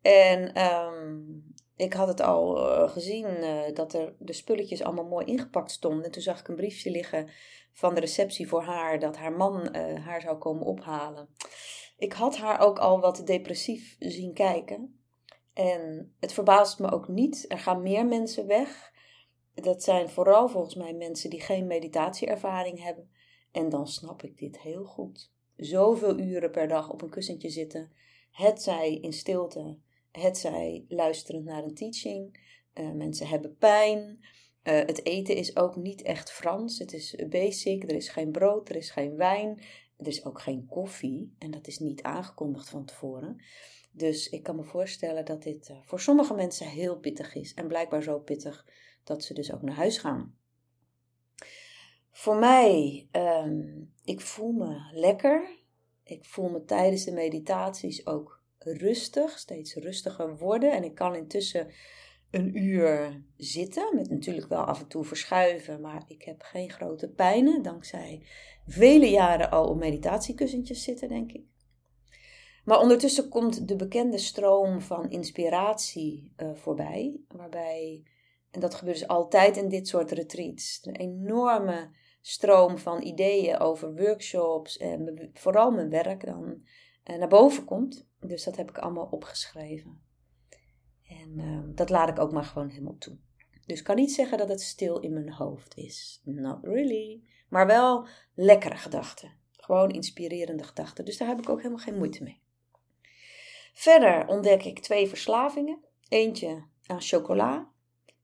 En 0.01 0.61
um, 0.65 1.48
ik 1.79 1.93
had 1.93 2.07
het 2.07 2.21
al 2.21 2.57
uh, 2.57 2.89
gezien 2.89 3.25
uh, 3.25 3.61
dat 3.73 3.93
er 3.93 4.15
de 4.19 4.33
spulletjes 4.33 4.83
allemaal 4.83 5.07
mooi 5.07 5.25
ingepakt 5.25 5.71
stonden. 5.71 6.03
En 6.03 6.11
toen 6.11 6.21
zag 6.21 6.39
ik 6.39 6.47
een 6.47 6.55
briefje 6.55 6.91
liggen 6.91 7.29
van 7.71 7.93
de 7.93 7.99
receptie 7.99 8.47
voor 8.47 8.61
haar 8.61 8.99
dat 8.99 9.17
haar 9.17 9.31
man 9.31 9.75
uh, 9.75 10.05
haar 10.05 10.21
zou 10.21 10.37
komen 10.37 10.65
ophalen. 10.65 11.29
Ik 11.97 12.13
had 12.13 12.37
haar 12.37 12.59
ook 12.59 12.79
al 12.79 12.99
wat 12.99 13.21
depressief 13.25 13.95
zien 13.99 14.33
kijken. 14.33 15.01
En 15.53 16.13
het 16.19 16.33
verbaast 16.33 16.79
me 16.79 16.91
ook 16.91 17.07
niet. 17.07 17.45
Er 17.47 17.59
gaan 17.59 17.81
meer 17.81 18.05
mensen 18.05 18.47
weg. 18.47 18.91
Dat 19.53 19.83
zijn 19.83 20.09
vooral 20.09 20.49
volgens 20.49 20.75
mij 20.75 20.93
mensen 20.93 21.29
die 21.29 21.41
geen 21.41 21.67
meditatieervaring 21.67 22.83
hebben. 22.83 23.11
En 23.51 23.69
dan 23.69 23.87
snap 23.87 24.23
ik 24.23 24.37
dit 24.37 24.59
heel 24.59 24.83
goed. 24.83 25.31
Zoveel 25.55 26.19
uren 26.19 26.51
per 26.51 26.67
dag 26.67 26.89
op 26.89 27.01
een 27.01 27.09
kussentje 27.09 27.49
zitten. 27.49 27.91
Het 28.31 28.61
zij 28.61 28.95
in 28.95 29.13
stilte 29.13 29.77
het 30.11 30.37
zij 30.37 30.85
luisterend 30.87 31.45
naar 31.45 31.63
een 31.63 31.75
teaching. 31.75 32.47
Uh, 32.73 32.91
mensen 32.91 33.27
hebben 33.27 33.57
pijn. 33.57 34.19
Uh, 34.63 34.73
het 34.73 35.05
eten 35.05 35.35
is 35.35 35.55
ook 35.55 35.75
niet 35.75 36.01
echt 36.01 36.31
Frans. 36.31 36.79
Het 36.79 36.93
is 36.93 37.15
basic. 37.29 37.83
Er 37.83 37.95
is 37.95 38.09
geen 38.09 38.31
brood, 38.31 38.69
er 38.69 38.75
is 38.75 38.91
geen 38.91 39.15
wijn. 39.15 39.61
Er 39.97 40.07
is 40.07 40.25
ook 40.25 40.41
geen 40.41 40.65
koffie. 40.65 41.35
En 41.37 41.51
dat 41.51 41.67
is 41.67 41.79
niet 41.79 42.03
aangekondigd 42.03 42.69
van 42.69 42.85
tevoren. 42.85 43.41
Dus 43.91 44.29
ik 44.29 44.43
kan 44.43 44.55
me 44.55 44.63
voorstellen 44.63 45.25
dat 45.25 45.43
dit 45.43 45.69
uh, 45.69 45.77
voor 45.81 45.99
sommige 45.99 46.33
mensen 46.33 46.67
heel 46.67 46.97
pittig 46.97 47.35
is. 47.35 47.53
En 47.53 47.67
blijkbaar 47.67 48.03
zo 48.03 48.19
pittig 48.19 48.65
dat 49.03 49.23
ze 49.23 49.33
dus 49.33 49.53
ook 49.53 49.61
naar 49.61 49.75
huis 49.75 49.97
gaan. 49.97 50.37
Voor 52.11 52.35
mij, 52.35 53.07
um, 53.11 53.93
ik 54.03 54.21
voel 54.21 54.51
me 54.51 54.91
lekker. 54.93 55.57
Ik 56.03 56.25
voel 56.25 56.49
me 56.49 56.65
tijdens 56.65 57.03
de 57.03 57.11
meditaties 57.11 58.05
ook 58.05 58.38
rustig, 58.59 59.39
steeds 59.39 59.75
rustiger 59.75 60.37
worden. 60.37 60.71
En 60.71 60.83
ik 60.83 60.95
kan 60.95 61.15
intussen 61.15 61.67
een 62.31 62.57
uur 62.57 63.23
zitten, 63.37 63.95
met 63.95 64.09
natuurlijk 64.09 64.47
wel 64.47 64.63
af 64.63 64.79
en 64.79 64.87
toe 64.87 65.03
verschuiven, 65.03 65.81
maar 65.81 66.03
ik 66.07 66.23
heb 66.23 66.41
geen 66.41 66.69
grote 66.69 67.09
pijnen, 67.09 67.61
dankzij 67.61 68.23
vele 68.67 69.09
jaren 69.09 69.51
al 69.51 69.67
op 69.67 69.77
meditatiekussentjes 69.77 70.83
zitten, 70.83 71.09
denk 71.09 71.31
ik. 71.31 71.43
Maar 72.63 72.79
ondertussen 72.79 73.29
komt 73.29 73.67
de 73.67 73.75
bekende 73.75 74.17
stroom 74.17 74.81
van 74.81 75.09
inspiratie 75.09 76.33
uh, 76.37 76.49
voorbij, 76.53 77.19
waarbij, 77.27 78.03
en 78.51 78.59
dat 78.59 78.75
gebeurt 78.75 78.99
dus 78.99 79.07
altijd 79.07 79.57
in 79.57 79.69
dit 79.69 79.87
soort 79.87 80.11
retreats, 80.11 80.79
een 80.81 80.95
enorme 80.95 81.89
stroom 82.21 82.77
van 82.77 83.01
ideeën 83.01 83.59
over 83.59 83.95
workshops 83.95 84.77
en 84.77 85.29
vooral 85.33 85.71
mijn 85.71 85.89
werk 85.89 86.25
dan 86.25 86.61
naar 87.17 87.27
boven 87.27 87.65
komt. 87.65 88.07
Dus 88.19 88.43
dat 88.43 88.55
heb 88.55 88.69
ik 88.69 88.77
allemaal 88.77 89.07
opgeschreven. 89.11 90.01
En 91.07 91.39
uh, 91.39 91.59
dat 91.75 91.89
laat 91.89 92.09
ik 92.09 92.19
ook 92.19 92.31
maar 92.31 92.43
gewoon 92.43 92.69
helemaal 92.69 92.97
toe. 92.97 93.17
Dus 93.65 93.79
ik 93.79 93.83
kan 93.83 93.95
niet 93.95 94.11
zeggen 94.11 94.37
dat 94.37 94.49
het 94.49 94.61
stil 94.61 94.99
in 94.99 95.13
mijn 95.13 95.31
hoofd 95.31 95.77
is. 95.77 96.21
Not 96.23 96.57
really. 96.61 97.23
Maar 97.49 97.67
wel 97.67 98.07
lekkere 98.33 98.75
gedachten. 98.75 99.31
Gewoon 99.51 99.91
inspirerende 99.91 100.63
gedachten. 100.63 101.05
Dus 101.05 101.17
daar 101.17 101.27
heb 101.27 101.39
ik 101.39 101.49
ook 101.49 101.57
helemaal 101.57 101.83
geen 101.83 101.97
moeite 101.97 102.23
mee. 102.23 102.41
Verder 103.73 104.27
ontdek 104.27 104.63
ik 104.63 104.79
twee 104.79 105.07
verslavingen. 105.07 105.79
Eentje 106.07 106.63
aan 106.85 107.01
chocola. 107.01 107.69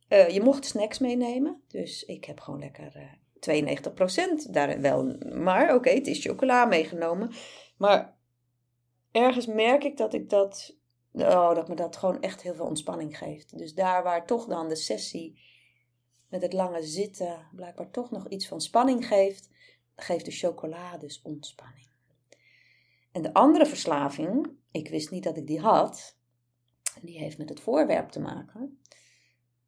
Uh, 0.09 0.29
je 0.29 0.41
mocht 0.41 0.65
snacks 0.65 0.99
meenemen. 0.99 1.61
Dus 1.67 2.03
ik 2.03 2.25
heb 2.25 2.39
gewoon 2.39 2.59
lekker 2.59 2.95
uh, 2.95 3.11
92% 4.47 4.51
daar 4.51 4.81
wel. 4.81 5.17
Maar 5.33 5.75
oké, 5.75 5.89
het 5.89 6.07
is 6.07 6.25
chocola 6.25 6.65
meegenomen. 6.65 7.31
Maar 7.77 8.14
ergens 9.15 9.45
merk 9.45 9.83
ik 9.83 9.97
dat 9.97 10.13
ik 10.13 10.29
dat, 10.29 10.75
oh, 11.11 11.55
dat 11.55 11.67
me 11.67 11.75
dat 11.75 11.97
gewoon 11.97 12.21
echt 12.21 12.41
heel 12.41 12.53
veel 12.53 12.65
ontspanning 12.65 13.17
geeft. 13.17 13.57
Dus 13.57 13.73
daar 13.73 14.03
waar 14.03 14.25
toch 14.25 14.45
dan 14.45 14.69
de 14.69 14.75
sessie 14.75 15.39
met 16.29 16.41
het 16.41 16.53
lange 16.53 16.83
zitten 16.83 17.47
blijkbaar 17.51 17.91
toch 17.91 18.11
nog 18.11 18.27
iets 18.27 18.47
van 18.47 18.61
spanning 18.61 19.07
geeft, 19.07 19.49
geeft 19.95 20.25
de 20.25 20.31
chocolade 20.31 20.97
dus 20.97 21.21
ontspanning. 21.21 21.87
En 23.11 23.21
de 23.21 23.33
andere 23.33 23.65
verslaving, 23.65 24.49
ik 24.71 24.89
wist 24.89 25.11
niet 25.11 25.23
dat 25.23 25.37
ik 25.37 25.47
die 25.47 25.59
had, 25.59 26.17
die 27.01 27.17
heeft 27.17 27.37
met 27.37 27.49
het 27.49 27.59
voorwerp 27.59 28.09
te 28.09 28.19
maken. 28.19 28.79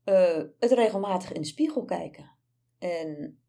Uh, 0.05 0.43
het 0.59 0.71
regelmatig 0.71 1.31
in 1.31 1.41
de 1.41 1.47
spiegel 1.47 1.85
kijken. 1.85 2.31
En 2.79 3.39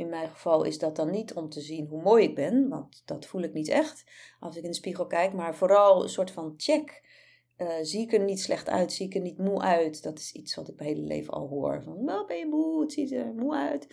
in 0.00 0.08
mijn 0.08 0.28
geval 0.28 0.64
is 0.64 0.78
dat 0.78 0.96
dan 0.96 1.10
niet 1.10 1.34
om 1.34 1.48
te 1.48 1.60
zien 1.60 1.86
hoe 1.86 2.02
mooi 2.02 2.24
ik 2.24 2.34
ben, 2.34 2.68
want 2.68 3.02
dat 3.04 3.26
voel 3.26 3.42
ik 3.42 3.52
niet 3.52 3.68
echt 3.68 4.04
als 4.40 4.56
ik 4.56 4.62
in 4.62 4.70
de 4.70 4.76
spiegel 4.76 5.06
kijk, 5.06 5.32
maar 5.32 5.54
vooral 5.54 6.02
een 6.02 6.08
soort 6.08 6.30
van 6.30 6.54
check. 6.56 7.08
Uh, 7.56 7.72
zie 7.82 8.00
ik 8.00 8.12
er 8.12 8.24
niet 8.24 8.40
slecht 8.40 8.68
uit? 8.68 8.92
Zie 8.92 9.06
ik 9.06 9.14
er 9.14 9.20
niet 9.20 9.38
moe 9.38 9.60
uit? 9.60 10.02
Dat 10.02 10.18
is 10.18 10.32
iets 10.32 10.54
wat 10.54 10.68
ik 10.68 10.76
mijn 10.76 10.88
hele 10.88 11.06
leven 11.06 11.32
al 11.32 11.48
hoor. 11.48 11.82
Van, 11.82 12.04
wel 12.04 12.26
ben 12.26 12.36
je 12.36 12.46
moe? 12.46 12.80
Het 12.80 12.92
ziet 12.92 13.12
er 13.12 13.34
moe 13.34 13.54
uit. 13.54 13.86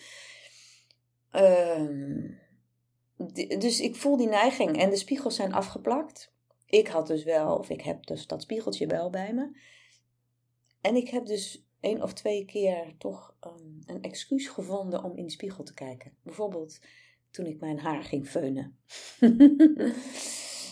Uh, 1.31 2.29
dus 3.59 3.79
ik 3.79 3.95
voel 3.95 4.17
die 4.17 4.27
neiging. 4.27 4.77
En 4.77 4.89
de 4.89 4.95
spiegels 4.95 5.35
zijn 5.35 5.53
afgeplakt. 5.53 6.33
Ik 6.65 6.87
had 6.87 7.07
dus 7.07 7.23
wel, 7.23 7.57
of 7.57 7.69
ik 7.69 7.81
heb 7.81 8.05
dus 8.05 8.27
dat 8.27 8.41
spiegeltje 8.41 8.87
wel 8.87 9.09
bij 9.09 9.33
me. 9.33 9.59
En 10.81 10.95
ik 10.95 11.09
heb 11.09 11.25
dus 11.25 11.66
één 11.79 12.01
of 12.03 12.13
twee 12.13 12.45
keer 12.45 12.95
toch 12.97 13.35
um, 13.41 13.79
een 13.85 14.01
excuus 14.01 14.47
gevonden 14.47 15.03
om 15.03 15.17
in 15.17 15.25
de 15.25 15.31
spiegel 15.31 15.63
te 15.63 15.73
kijken. 15.73 16.13
Bijvoorbeeld 16.23 16.79
toen 17.31 17.45
ik 17.45 17.59
mijn 17.59 17.79
haar 17.79 18.03
ging 18.03 18.27
feunen. 18.27 18.77
uh, 19.19 19.29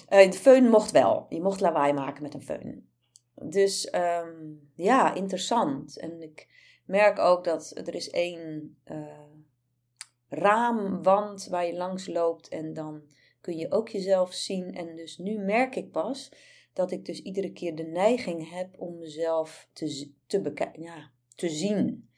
de 0.32 0.38
feun 0.42 0.70
mocht 0.70 0.92
wel. 0.92 1.26
Je 1.30 1.42
mocht 1.42 1.60
lawaai 1.60 1.94
maken 1.94 2.24
met 2.24 2.34
een 2.34 2.42
feun. 2.42 2.90
Dus 3.36 3.94
um, 3.94 4.72
ja, 4.76 5.14
interessant. 5.14 5.98
En 5.98 6.22
ik 6.22 6.48
merk 6.86 7.20
ook 7.20 7.44
dat 7.44 7.72
er 7.76 7.96
is 7.96 8.10
één 8.10 8.78
uh, 8.86 9.30
raamwand 10.30 11.48
waar 11.48 11.66
je 11.66 11.76
langs 11.76 12.08
loopt 12.08 12.48
en 12.48 12.74
dan 12.74 13.02
kun 13.42 13.58
je 13.58 13.72
ook 13.72 13.90
jezelf 13.90 14.34
zien. 14.34 14.76
En 14.76 14.96
dus 14.96 15.18
nu 15.18 15.38
merk 15.38 15.76
ik 15.76 15.92
pas 15.92 16.32
dat 16.76 16.92
ik 16.92 17.06
dus 17.06 17.22
iedere 17.22 17.52
keer 17.52 17.76
de 17.76 17.84
neiging 17.84 18.50
heb 18.50 18.80
om 18.80 18.98
mezelf 18.98 19.70
te, 19.74 20.12
te, 20.26 20.72
ja, 20.80 21.12
te 21.36 21.50
zien. 21.50 22.10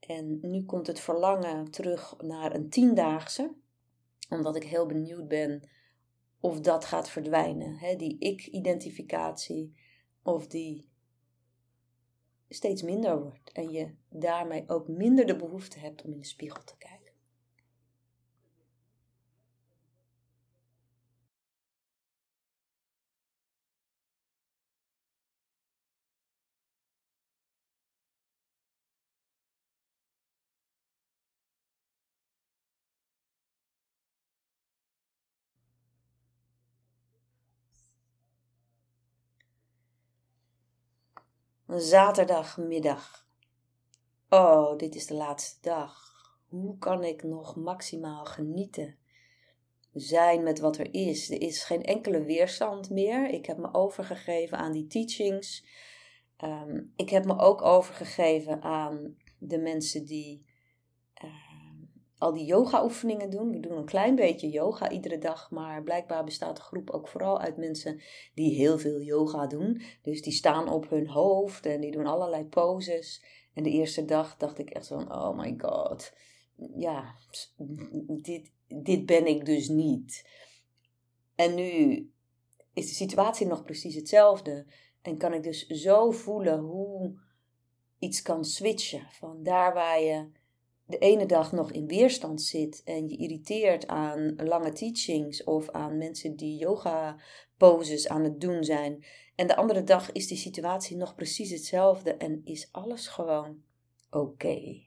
En 0.00 0.38
nu 0.40 0.64
komt 0.64 0.86
het 0.86 1.00
verlangen 1.00 1.70
terug 1.70 2.20
naar 2.20 2.54
een 2.54 2.68
tiendaagse, 2.68 3.54
omdat 4.28 4.56
ik 4.56 4.64
heel 4.64 4.86
benieuwd 4.86 5.28
ben 5.28 5.68
of 6.40 6.60
dat 6.60 6.84
gaat 6.84 7.10
verdwijnen. 7.10 7.76
Hè? 7.76 7.96
Die 7.96 8.18
ik-identificatie, 8.18 9.74
of 10.22 10.46
die 10.46 10.88
steeds 12.48 12.82
minder 12.82 13.22
wordt. 13.22 13.52
En 13.52 13.70
je 13.70 13.94
daarmee 14.08 14.68
ook 14.68 14.88
minder 14.88 15.26
de 15.26 15.36
behoefte 15.36 15.78
hebt 15.78 16.02
om 16.02 16.12
in 16.12 16.20
de 16.20 16.26
spiegel 16.26 16.64
te 16.64 16.76
kijken. 16.78 17.01
Zaterdagmiddag. 41.80 43.26
Oh, 44.28 44.76
dit 44.76 44.94
is 44.94 45.06
de 45.06 45.14
laatste 45.14 45.58
dag. 45.60 46.12
Hoe 46.48 46.78
kan 46.78 47.04
ik 47.04 47.22
nog 47.22 47.56
maximaal 47.56 48.24
genieten? 48.24 48.96
Zijn 49.92 50.42
met 50.42 50.58
wat 50.58 50.78
er 50.78 50.94
is. 50.94 51.30
Er 51.30 51.40
is 51.40 51.64
geen 51.64 51.82
enkele 51.82 52.24
weerstand 52.24 52.90
meer. 52.90 53.28
Ik 53.28 53.46
heb 53.46 53.58
me 53.58 53.74
overgegeven 53.74 54.58
aan 54.58 54.72
die 54.72 54.86
teachings. 54.86 55.64
Ehm, 56.36 56.80
ik 56.96 57.10
heb 57.10 57.24
me 57.24 57.38
ook 57.38 57.62
overgegeven 57.62 58.62
aan 58.62 59.16
de 59.38 59.58
mensen 59.58 60.04
die 60.04 60.46
al 62.22 62.32
die 62.32 62.44
yoga-oefeningen 62.44 63.30
doen. 63.30 63.50
We 63.50 63.60
doen 63.60 63.76
een 63.76 63.84
klein 63.84 64.14
beetje 64.14 64.48
yoga 64.48 64.90
iedere 64.90 65.18
dag, 65.18 65.50
maar 65.50 65.82
blijkbaar 65.82 66.24
bestaat 66.24 66.56
de 66.56 66.62
groep 66.62 66.90
ook 66.90 67.08
vooral 67.08 67.40
uit 67.40 67.56
mensen 67.56 68.00
die 68.34 68.54
heel 68.54 68.78
veel 68.78 69.00
yoga 69.00 69.46
doen. 69.46 69.82
Dus 70.02 70.22
die 70.22 70.32
staan 70.32 70.68
op 70.68 70.90
hun 70.90 71.08
hoofd 71.08 71.66
en 71.66 71.80
die 71.80 71.90
doen 71.90 72.06
allerlei 72.06 72.44
poses. 72.44 73.24
En 73.54 73.62
de 73.62 73.70
eerste 73.70 74.04
dag 74.04 74.36
dacht 74.36 74.58
ik 74.58 74.70
echt 74.70 74.86
van, 74.86 75.12
oh 75.12 75.38
my 75.38 75.54
god, 75.58 76.12
ja, 76.74 77.14
dit, 78.06 78.52
dit 78.66 79.06
ben 79.06 79.26
ik 79.26 79.44
dus 79.44 79.68
niet. 79.68 80.28
En 81.34 81.54
nu 81.54 82.10
is 82.72 82.88
de 82.88 82.94
situatie 82.94 83.46
nog 83.46 83.62
precies 83.62 83.94
hetzelfde. 83.94 84.66
En 85.02 85.16
kan 85.16 85.34
ik 85.34 85.42
dus 85.42 85.66
zo 85.66 86.10
voelen 86.10 86.58
hoe 86.58 87.18
iets 87.98 88.22
kan 88.22 88.44
switchen. 88.44 89.06
Van 89.10 89.42
daar 89.42 89.74
waar 89.74 90.00
je 90.00 90.40
de 90.86 90.98
ene 90.98 91.26
dag 91.26 91.52
nog 91.52 91.72
in 91.72 91.86
weerstand 91.86 92.42
zit 92.42 92.82
en 92.84 93.08
je 93.08 93.16
irriteert 93.16 93.86
aan 93.86 94.34
lange 94.36 94.72
teachings 94.72 95.44
of 95.44 95.70
aan 95.70 95.98
mensen 95.98 96.36
die 96.36 96.58
yoga 96.58 97.16
poses 97.56 98.08
aan 98.08 98.24
het 98.24 98.40
doen 98.40 98.64
zijn. 98.64 99.04
En 99.34 99.46
de 99.46 99.56
andere 99.56 99.84
dag 99.84 100.12
is 100.12 100.26
die 100.26 100.36
situatie 100.36 100.96
nog 100.96 101.14
precies 101.14 101.50
hetzelfde 101.50 102.16
en 102.16 102.40
is 102.44 102.68
alles 102.72 103.06
gewoon 103.06 103.62
oké. 104.10 104.80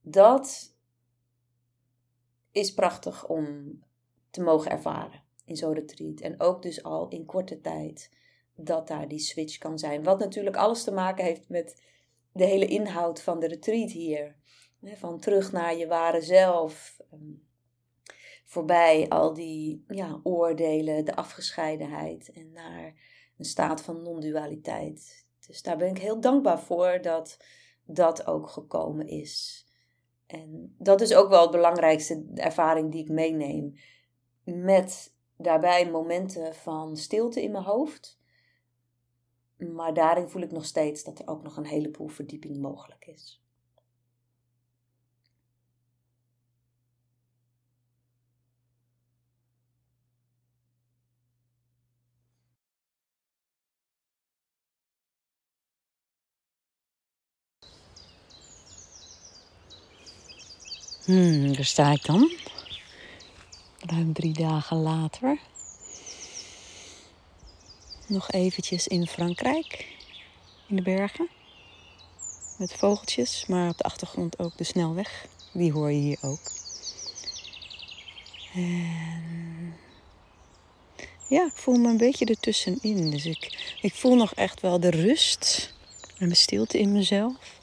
Dat 0.00 0.74
is 2.52 2.74
prachtig 2.74 3.28
om 3.28 3.78
te 4.30 4.42
mogen 4.42 4.70
ervaren 4.70 5.22
in 5.44 5.56
zo'n 5.56 5.74
retreat. 5.74 6.20
En 6.20 6.40
ook 6.40 6.62
dus 6.62 6.82
al 6.82 7.08
in 7.08 7.24
korte 7.24 7.60
tijd 7.60 8.10
dat 8.54 8.88
daar 8.88 9.08
die 9.08 9.18
switch 9.18 9.58
kan 9.58 9.78
zijn. 9.78 10.02
Wat 10.02 10.18
natuurlijk 10.18 10.56
alles 10.56 10.84
te 10.84 10.92
maken 10.92 11.24
heeft 11.24 11.48
met 11.48 11.82
de 12.32 12.44
hele 12.44 12.66
inhoud 12.66 13.22
van 13.22 13.40
de 13.40 13.46
retreat 13.46 13.90
hier. 13.90 14.36
Van 14.82 15.20
terug 15.20 15.52
naar 15.52 15.76
je 15.76 15.86
ware 15.86 16.22
zelf. 16.22 17.00
Ehm, 17.10 17.32
voorbij 18.44 19.08
al 19.08 19.34
die 19.34 19.84
ja, 19.88 20.20
oordelen, 20.22 21.04
de 21.04 21.16
afgescheidenheid. 21.16 22.30
En 22.32 22.52
naar 22.52 22.94
een 23.38 23.44
staat 23.44 23.82
van 23.82 24.02
non-dualiteit. 24.02 25.26
Dus 25.46 25.62
daar 25.62 25.76
ben 25.76 25.88
ik 25.88 25.98
heel 25.98 26.20
dankbaar 26.20 26.60
voor 26.60 26.98
dat 27.02 27.36
dat 27.84 28.26
ook 28.26 28.48
gekomen 28.48 29.06
is. 29.06 29.66
En 30.26 30.74
dat 30.78 31.00
is 31.00 31.14
ook 31.14 31.28
wel 31.28 31.44
de 31.44 31.56
belangrijkste 31.56 32.24
ervaring 32.34 32.92
die 32.92 33.02
ik 33.02 33.08
meeneem. 33.08 33.74
Met 34.44 35.14
daarbij 35.36 35.90
momenten 35.90 36.54
van 36.54 36.96
stilte 36.96 37.42
in 37.42 37.50
mijn 37.50 37.64
hoofd. 37.64 38.19
Maar 39.60 39.94
daarin 39.94 40.28
voel 40.28 40.42
ik 40.42 40.50
nog 40.50 40.64
steeds 40.64 41.04
dat 41.04 41.18
er 41.18 41.28
ook 41.28 41.42
nog 41.42 41.56
een 41.56 41.66
heleboel 41.66 42.08
verdieping 42.08 42.60
mogelijk 42.60 43.06
is. 43.06 43.40
Hmm, 61.04 61.52
daar 61.52 61.64
sta 61.64 61.90
ik 61.90 62.04
dan. 62.04 62.30
Ruim 63.78 64.12
drie 64.12 64.32
dagen 64.32 64.76
later. 64.76 65.38
Nog 68.10 68.30
eventjes 68.30 68.88
in 68.88 69.06
Frankrijk. 69.06 69.86
In 70.68 70.76
de 70.76 70.82
bergen. 70.82 71.28
Met 72.58 72.72
vogeltjes, 72.72 73.46
maar 73.46 73.68
op 73.68 73.76
de 73.76 73.84
achtergrond 73.84 74.38
ook 74.38 74.56
de 74.56 74.64
snelweg. 74.64 75.26
Die 75.52 75.72
hoor 75.72 75.90
je 75.90 76.00
hier 76.00 76.18
ook. 76.20 76.40
En 78.54 79.76
ja, 81.28 81.46
ik 81.46 81.54
voel 81.54 81.76
me 81.76 81.88
een 81.88 81.96
beetje 81.96 82.24
ertussenin. 82.24 83.10
Dus 83.10 83.26
ik, 83.26 83.74
ik 83.82 83.94
voel 83.94 84.14
nog 84.14 84.34
echt 84.34 84.60
wel 84.60 84.80
de 84.80 84.90
rust 84.90 85.74
en 86.18 86.28
de 86.28 86.34
stilte 86.34 86.78
in 86.78 86.92
mezelf 86.92 87.58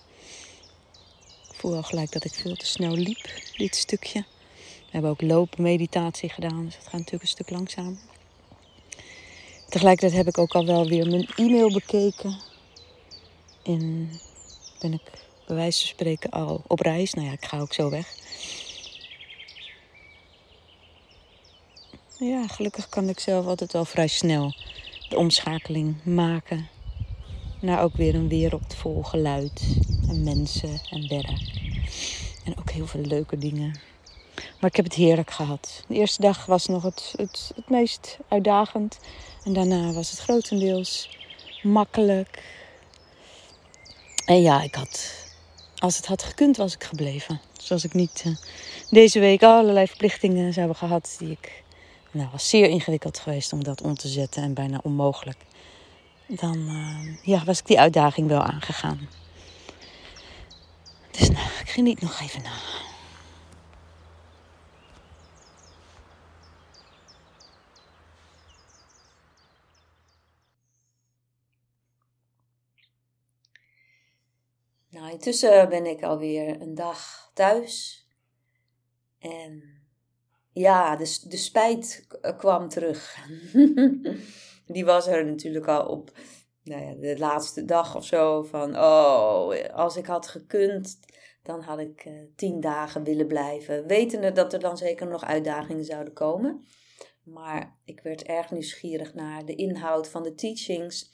voel 1.57 1.75
al 1.75 1.83
gelijk 1.83 2.12
dat 2.12 2.25
ik 2.25 2.33
veel 2.33 2.55
te 2.55 2.65
snel 2.65 2.95
liep, 2.95 3.41
dit 3.57 3.75
stukje. 3.75 4.25
We 4.60 4.91
hebben 4.91 5.12
ook 5.12 5.21
loopmeditatie 5.21 6.29
gedaan, 6.29 6.65
dus 6.65 6.75
het 6.75 6.83
gaat 6.83 6.91
natuurlijk 6.91 7.23
een 7.23 7.27
stuk 7.27 7.49
langzamer. 7.49 7.97
Tegelijkertijd 9.69 10.17
heb 10.17 10.27
ik 10.27 10.38
ook 10.38 10.56
al 10.56 10.65
wel 10.65 10.88
weer 10.88 11.08
mijn 11.08 11.30
e-mail 11.36 11.71
bekeken. 11.71 12.39
En 13.63 14.12
ben 14.80 14.93
ik 14.93 15.01
bij 15.47 15.56
wijze 15.56 15.80
van 15.80 15.88
spreken 15.88 16.30
al 16.30 16.62
op 16.67 16.80
reis. 16.80 17.13
Nou 17.13 17.27
ja, 17.27 17.34
ik 17.34 17.45
ga 17.45 17.60
ook 17.60 17.73
zo 17.73 17.89
weg. 17.89 18.15
Ja, 22.19 22.47
gelukkig 22.47 22.89
kan 22.89 23.10
ik 23.10 23.19
zelf 23.19 23.45
altijd 23.45 23.73
wel 23.73 23.86
vrij 23.86 24.08
snel 24.08 24.56
de 25.10 25.17
omschakeling 25.17 26.03
maken 26.03 26.67
naar 27.62 27.82
ook 27.82 27.95
weer 27.95 28.15
een 28.15 28.27
wereld 28.27 28.75
vol 28.75 29.03
geluid 29.03 29.77
en 30.08 30.23
mensen 30.23 30.82
en 30.89 31.08
werk. 31.08 31.60
En 32.45 32.58
ook 32.60 32.69
heel 32.69 32.88
veel 32.88 33.01
leuke 33.01 33.38
dingen. 33.38 33.80
Maar 34.60 34.70
ik 34.70 34.76
heb 34.76 34.86
het 34.86 34.93
heerlijk 34.93 35.32
gehad. 35.32 35.84
De 35.88 35.96
eerste 35.96 36.22
dag 36.22 36.46
was 36.46 36.65
nog 36.65 36.84
het, 36.84 37.13
het, 37.15 37.52
het 37.56 37.70
meest 37.70 38.17
uitdagend. 38.28 39.00
En 39.43 39.54
daarna 39.54 39.91
was 39.91 40.10
het 40.10 40.20
grotendeels 40.20 41.17
makkelijk. 41.63 42.43
En 44.26 44.41
ja, 44.41 44.62
ik 44.62 44.76
had, 44.76 45.13
als 45.78 45.98
het 45.98 46.06
had 46.06 46.24
gekund, 46.24 46.58
was 46.58 46.74
ik 46.74 46.84
gebleven. 46.84 47.41
Zoals 47.58 47.84
ik 47.84 47.93
niet 47.93 48.24
uh, 48.26 48.36
deze 48.89 49.20
week 49.20 49.43
allerlei 49.43 49.88
verplichtingen 49.88 50.54
zou 50.54 50.67
hebben 50.67 50.76
gehad. 50.76 51.15
Die 51.20 51.32
ik, 51.32 51.63
nou, 52.12 52.30
was 52.32 52.50
zeer 52.50 52.70
ingewikkeld 52.70 53.20
geweest 53.20 53.54
om 53.54 53.63
dat 53.63 53.82
om 53.82 53.96
te 53.96 54.08
zetten 54.08 54.43
en 54.43 54.54
bijna 54.54 54.80
onmogelijk 54.84 55.46
dan 56.28 56.58
uh, 56.58 57.17
ja, 57.22 57.43
was 57.43 57.60
ik 57.60 57.65
die 57.65 57.80
uitdaging 57.80 58.28
wel 58.28 58.41
aangegaan. 58.41 59.10
Dus 61.12 61.30
nou, 61.30 61.48
ik 61.62 61.70
geniet 61.70 62.02
nog 62.02 62.22
even 62.22 62.41
na. 62.41 62.86
Nou, 74.97 75.12
intussen 75.12 75.69
ben 75.69 75.86
ik 75.86 76.03
alweer 76.03 76.62
een 76.62 76.75
dag 76.75 77.31
thuis. 77.33 78.05
En 79.19 79.63
ja, 80.51 80.95
de, 80.95 81.19
de 81.27 81.38
spijt 81.38 82.07
kwam 82.38 82.69
terug. 82.69 83.17
die 84.75 84.86
was 84.86 85.07
er 85.07 85.25
natuurlijk 85.25 85.67
al 85.67 85.86
op 85.86 86.12
nou 86.63 86.81
ja, 86.81 86.93
de 86.93 87.17
laatste 87.17 87.65
dag 87.65 87.95
of 87.95 88.05
zo. 88.05 88.43
Van, 88.43 88.75
oh, 88.75 89.69
als 89.73 89.95
ik 89.97 90.05
had 90.05 90.27
gekund, 90.27 90.99
dan 91.43 91.62
had 91.62 91.79
ik 91.79 92.05
uh, 92.05 92.13
tien 92.36 92.60
dagen 92.60 93.03
willen 93.03 93.27
blijven. 93.27 93.88
Wetende 93.88 94.31
dat 94.31 94.53
er 94.53 94.60
dan 94.60 94.77
zeker 94.77 95.07
nog 95.07 95.23
uitdagingen 95.23 95.86
zouden 95.86 96.13
komen. 96.13 96.65
Maar 97.23 97.79
ik 97.86 98.01
werd 98.01 98.23
erg 98.23 98.51
nieuwsgierig 98.51 99.13
naar 99.13 99.45
de 99.45 99.55
inhoud 99.55 100.07
van 100.07 100.23
de 100.23 100.33
teachings. 100.33 101.12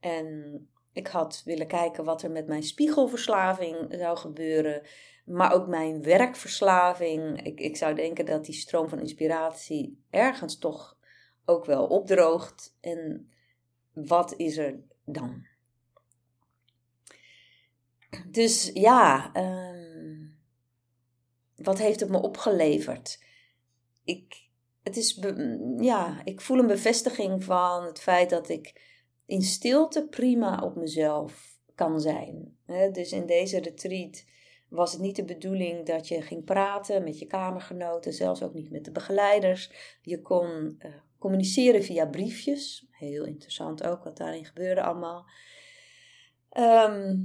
En 0.00 0.68
ik 0.96 1.06
had 1.06 1.42
willen 1.44 1.66
kijken 1.66 2.04
wat 2.04 2.22
er 2.22 2.30
met 2.30 2.46
mijn 2.46 2.62
spiegelverslaving 2.62 3.86
zou 3.90 4.16
gebeuren. 4.16 4.82
Maar 5.24 5.52
ook 5.52 5.66
mijn 5.66 6.02
werkverslaving. 6.02 7.42
Ik, 7.42 7.60
ik 7.60 7.76
zou 7.76 7.94
denken 7.94 8.26
dat 8.26 8.44
die 8.44 8.54
stroom 8.54 8.88
van 8.88 9.00
inspiratie 9.00 10.04
ergens 10.10 10.58
toch 10.58 10.96
ook 11.44 11.64
wel 11.64 11.86
opdroogt. 11.86 12.76
En 12.80 13.30
wat 13.92 14.34
is 14.36 14.56
er 14.56 14.80
dan? 15.04 15.46
Dus 18.30 18.70
ja, 18.74 19.32
ehm, 19.32 20.26
wat 21.56 21.78
heeft 21.78 22.00
het 22.00 22.10
me 22.10 22.22
opgeleverd? 22.22 23.22
Ik, 24.04 24.48
het 24.82 24.96
is, 24.96 25.20
ja, 25.78 26.20
ik 26.24 26.40
voel 26.40 26.58
een 26.58 26.66
bevestiging 26.66 27.44
van 27.44 27.84
het 27.84 28.00
feit 28.00 28.30
dat 28.30 28.48
ik 28.48 28.94
in 29.26 29.42
stilte 29.42 30.06
prima 30.08 30.62
op 30.62 30.76
mezelf 30.76 31.58
kan 31.74 32.00
zijn. 32.00 32.56
dus 32.92 33.12
in 33.12 33.26
deze 33.26 33.60
retreat 33.60 34.24
was 34.68 34.92
het 34.92 35.00
niet 35.00 35.16
de 35.16 35.24
bedoeling 35.24 35.86
dat 35.86 36.08
je 36.08 36.22
ging 36.22 36.44
praten 36.44 37.04
met 37.04 37.18
je 37.18 37.26
kamergenoten, 37.26 38.12
zelfs 38.12 38.42
ook 38.42 38.54
niet 38.54 38.70
met 38.70 38.84
de 38.84 38.90
begeleiders. 38.90 39.70
Je 40.02 40.22
kon 40.22 40.46
uh, 40.78 40.92
communiceren 41.18 41.82
via 41.82 42.06
briefjes. 42.06 42.86
Heel 42.90 43.24
interessant 43.24 43.86
ook 43.86 44.04
wat 44.04 44.16
daarin 44.16 44.44
gebeurde 44.44 44.82
allemaal. 44.82 45.26
Ehm, 46.50 47.16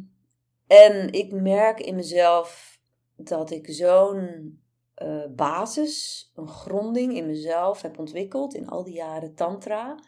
en 0.68 1.12
ik 1.12 1.32
merk 1.32 1.80
in 1.80 1.96
mezelf 1.96 2.80
dat 3.16 3.52
ik 3.52 3.68
zo'n 3.70 4.60
uh, 4.98 5.26
basis, 5.36 6.32
een 6.36 6.48
gronding 6.48 7.16
in 7.16 7.26
mezelf 7.26 7.82
heb 7.82 8.00
ontwikkeld 8.00 8.54
in 8.54 8.68
al 8.68 8.84
die 8.84 8.94
jaren 8.94 9.36
Tantra. 9.36 10.04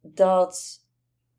Dat 0.00 0.84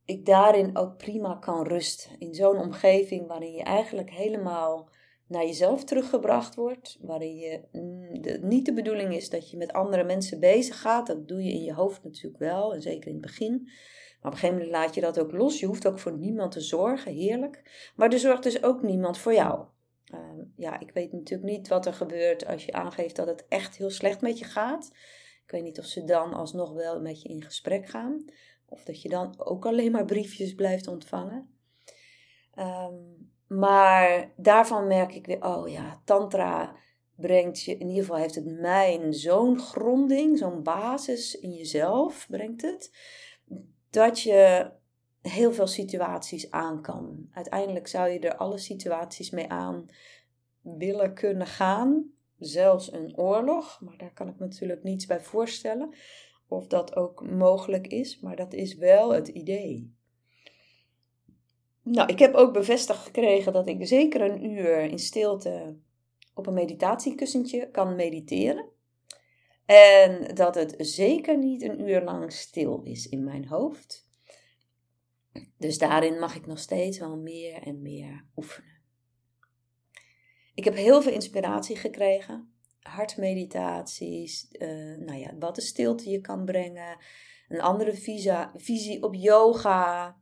ik 0.05 0.25
daarin 0.25 0.77
ook 0.77 0.97
prima 0.97 1.35
kan 1.35 1.67
rusten. 1.67 2.11
In 2.19 2.33
zo'n 2.33 2.57
omgeving 2.57 3.27
waarin 3.27 3.53
je 3.53 3.63
eigenlijk 3.63 4.09
helemaal 4.09 4.89
naar 5.27 5.45
jezelf 5.45 5.83
teruggebracht 5.83 6.55
wordt. 6.55 6.97
Waarin 7.01 7.35
je 7.35 7.61
mm, 7.71 8.21
de, 8.21 8.39
niet 8.41 8.65
de 8.65 8.73
bedoeling 8.73 9.15
is 9.15 9.29
dat 9.29 9.51
je 9.51 9.57
met 9.57 9.73
andere 9.73 10.03
mensen 10.03 10.39
bezig 10.39 10.81
gaat. 10.81 11.07
Dat 11.07 11.27
doe 11.27 11.43
je 11.43 11.51
in 11.51 11.63
je 11.63 11.73
hoofd 11.73 12.03
natuurlijk 12.03 12.37
wel, 12.37 12.73
en 12.73 12.81
zeker 12.81 13.07
in 13.07 13.13
het 13.13 13.21
begin. 13.21 13.61
Maar 14.21 14.31
op 14.31 14.37
een 14.37 14.39
gegeven 14.39 14.55
moment 14.55 14.71
laat 14.71 14.95
je 14.95 15.01
dat 15.01 15.19
ook 15.19 15.31
los. 15.31 15.59
Je 15.59 15.65
hoeft 15.65 15.87
ook 15.87 15.99
voor 15.99 16.17
niemand 16.17 16.51
te 16.51 16.61
zorgen, 16.61 17.13
heerlijk. 17.13 17.89
Maar 17.95 18.11
er 18.11 18.19
zorgt 18.19 18.43
dus 18.43 18.63
ook 18.63 18.81
niemand 18.81 19.17
voor 19.17 19.33
jou. 19.33 19.65
Ehm, 20.05 20.39
ja, 20.55 20.79
ik 20.79 20.91
weet 20.93 21.11
natuurlijk 21.11 21.51
niet 21.51 21.67
wat 21.67 21.85
er 21.85 21.93
gebeurt 21.93 22.47
als 22.47 22.65
je 22.65 22.73
aangeeft 22.73 23.15
dat 23.15 23.27
het 23.27 23.45
echt 23.47 23.77
heel 23.77 23.89
slecht 23.89 24.21
met 24.21 24.39
je 24.39 24.45
gaat. 24.45 24.91
Ik 25.51 25.57
weet 25.57 25.65
niet 25.65 25.79
of 25.79 25.85
ze 25.85 26.03
dan 26.03 26.33
alsnog 26.33 26.73
wel 26.73 27.01
met 27.01 27.21
je 27.21 27.29
in 27.29 27.43
gesprek 27.43 27.87
gaan. 27.87 28.25
Of 28.65 28.83
dat 28.83 29.01
je 29.01 29.09
dan 29.09 29.33
ook 29.37 29.65
alleen 29.65 29.91
maar 29.91 30.05
briefjes 30.05 30.55
blijft 30.55 30.87
ontvangen. 30.87 31.49
Ehm, 32.53 32.93
maar 33.47 34.31
daarvan 34.37 34.87
merk 34.87 35.15
ik 35.15 35.25
weer, 35.25 35.43
oh 35.43 35.69
ja, 35.69 36.01
Tantra 36.05 36.75
brengt 37.15 37.61
je, 37.61 37.71
in 37.77 37.87
ieder 37.87 38.03
geval 38.03 38.17
heeft 38.17 38.35
het 38.35 38.45
mij 38.45 39.13
zo'n 39.13 39.59
gronding, 39.59 40.37
zo'n 40.37 40.63
basis 40.63 41.39
in 41.39 41.51
jezelf, 41.51 42.27
brengt 42.29 42.61
het, 42.61 42.97
dat 43.89 44.19
je 44.19 44.71
heel 45.21 45.53
veel 45.53 45.67
situaties 45.67 46.51
aan 46.51 46.81
kan. 46.81 47.29
Uiteindelijk 47.31 47.87
zou 47.87 48.09
je 48.09 48.19
er 48.19 48.35
alle 48.35 48.57
situaties 48.57 49.29
mee 49.29 49.49
aan 49.49 49.85
willen 50.61 51.13
kunnen 51.13 51.47
gaan. 51.47 52.11
Zelfs 52.41 52.91
een 52.91 53.17
oorlog, 53.17 53.81
maar 53.81 53.97
daar 53.97 54.13
kan 54.13 54.27
ik 54.27 54.39
natuurlijk 54.39 54.83
niets 54.83 55.05
bij 55.05 55.21
voorstellen 55.21 55.95
of 56.47 56.67
dat 56.67 56.95
ook 56.95 57.29
mogelijk 57.29 57.87
is, 57.87 58.19
maar 58.19 58.35
dat 58.35 58.53
is 58.53 58.75
wel 58.75 59.13
het 59.13 59.27
idee. 59.27 59.95
Nou, 61.83 62.09
ik 62.09 62.19
heb 62.19 62.33
ook 62.33 62.53
bevestigd 62.53 62.99
gekregen 62.99 63.53
dat 63.53 63.67
ik 63.67 63.87
zeker 63.87 64.21
een 64.21 64.45
uur 64.45 64.79
in 64.79 64.99
stilte 64.99 65.77
op 66.33 66.47
een 66.47 66.53
meditatiekussentje 66.53 67.71
kan 67.71 67.95
mediteren. 67.95 68.69
En 69.65 70.35
dat 70.35 70.55
het 70.55 70.75
zeker 70.77 71.37
niet 71.37 71.61
een 71.61 71.89
uur 71.89 72.03
lang 72.03 72.31
stil 72.31 72.81
is 72.83 73.09
in 73.09 73.23
mijn 73.23 73.47
hoofd. 73.47 74.09
Dus 75.57 75.77
daarin 75.77 76.19
mag 76.19 76.35
ik 76.35 76.45
nog 76.45 76.59
steeds 76.59 76.99
wel 76.99 77.17
meer 77.17 77.61
en 77.63 77.81
meer 77.81 78.25
oefenen. 78.35 78.80
Ik 80.61 80.67
heb 80.67 80.75
heel 80.75 81.01
veel 81.01 81.11
inspiratie 81.11 81.75
gekregen 81.75 82.53
hartmeditaties, 82.79 84.47
uh, 84.51 84.97
nou 84.97 85.19
ja, 85.19 85.37
wat 85.39 85.55
de 85.55 85.61
stilte 85.61 86.09
je 86.09 86.21
kan 86.21 86.45
brengen, 86.45 86.97
een 87.47 87.61
andere 87.61 87.93
visie 88.55 89.03
op 89.03 89.13
yoga 89.13 90.17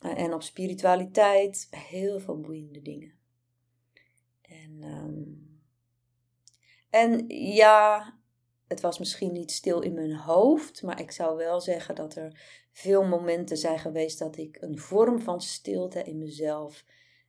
uh, 0.00 0.18
en 0.18 0.34
op 0.34 0.42
spiritualiteit. 0.42 1.66
Heel 1.70 2.20
veel 2.20 2.40
boeiende 2.40 2.82
dingen. 2.82 3.12
En, 4.42 4.82
um, 4.82 5.60
en 6.90 7.24
ja, 7.54 8.14
het 8.68 8.80
was 8.80 8.98
misschien 8.98 9.32
niet 9.32 9.50
stil 9.50 9.80
in 9.80 9.94
mijn 9.94 10.14
hoofd, 10.14 10.82
maar 10.82 11.00
ik 11.00 11.10
zou 11.10 11.36
wel 11.36 11.60
zeggen 11.60 11.94
dat 11.94 12.14
er 12.14 12.40
veel 12.72 13.04
momenten 13.04 13.56
zijn 13.56 13.78
geweest 13.78 14.18
dat 14.18 14.36
ik 14.36 14.56
een 14.60 14.78
vorm 14.78 15.20
van 15.20 15.40
stilte 15.40 16.02
in 16.02 16.18
mezelf 16.18 16.84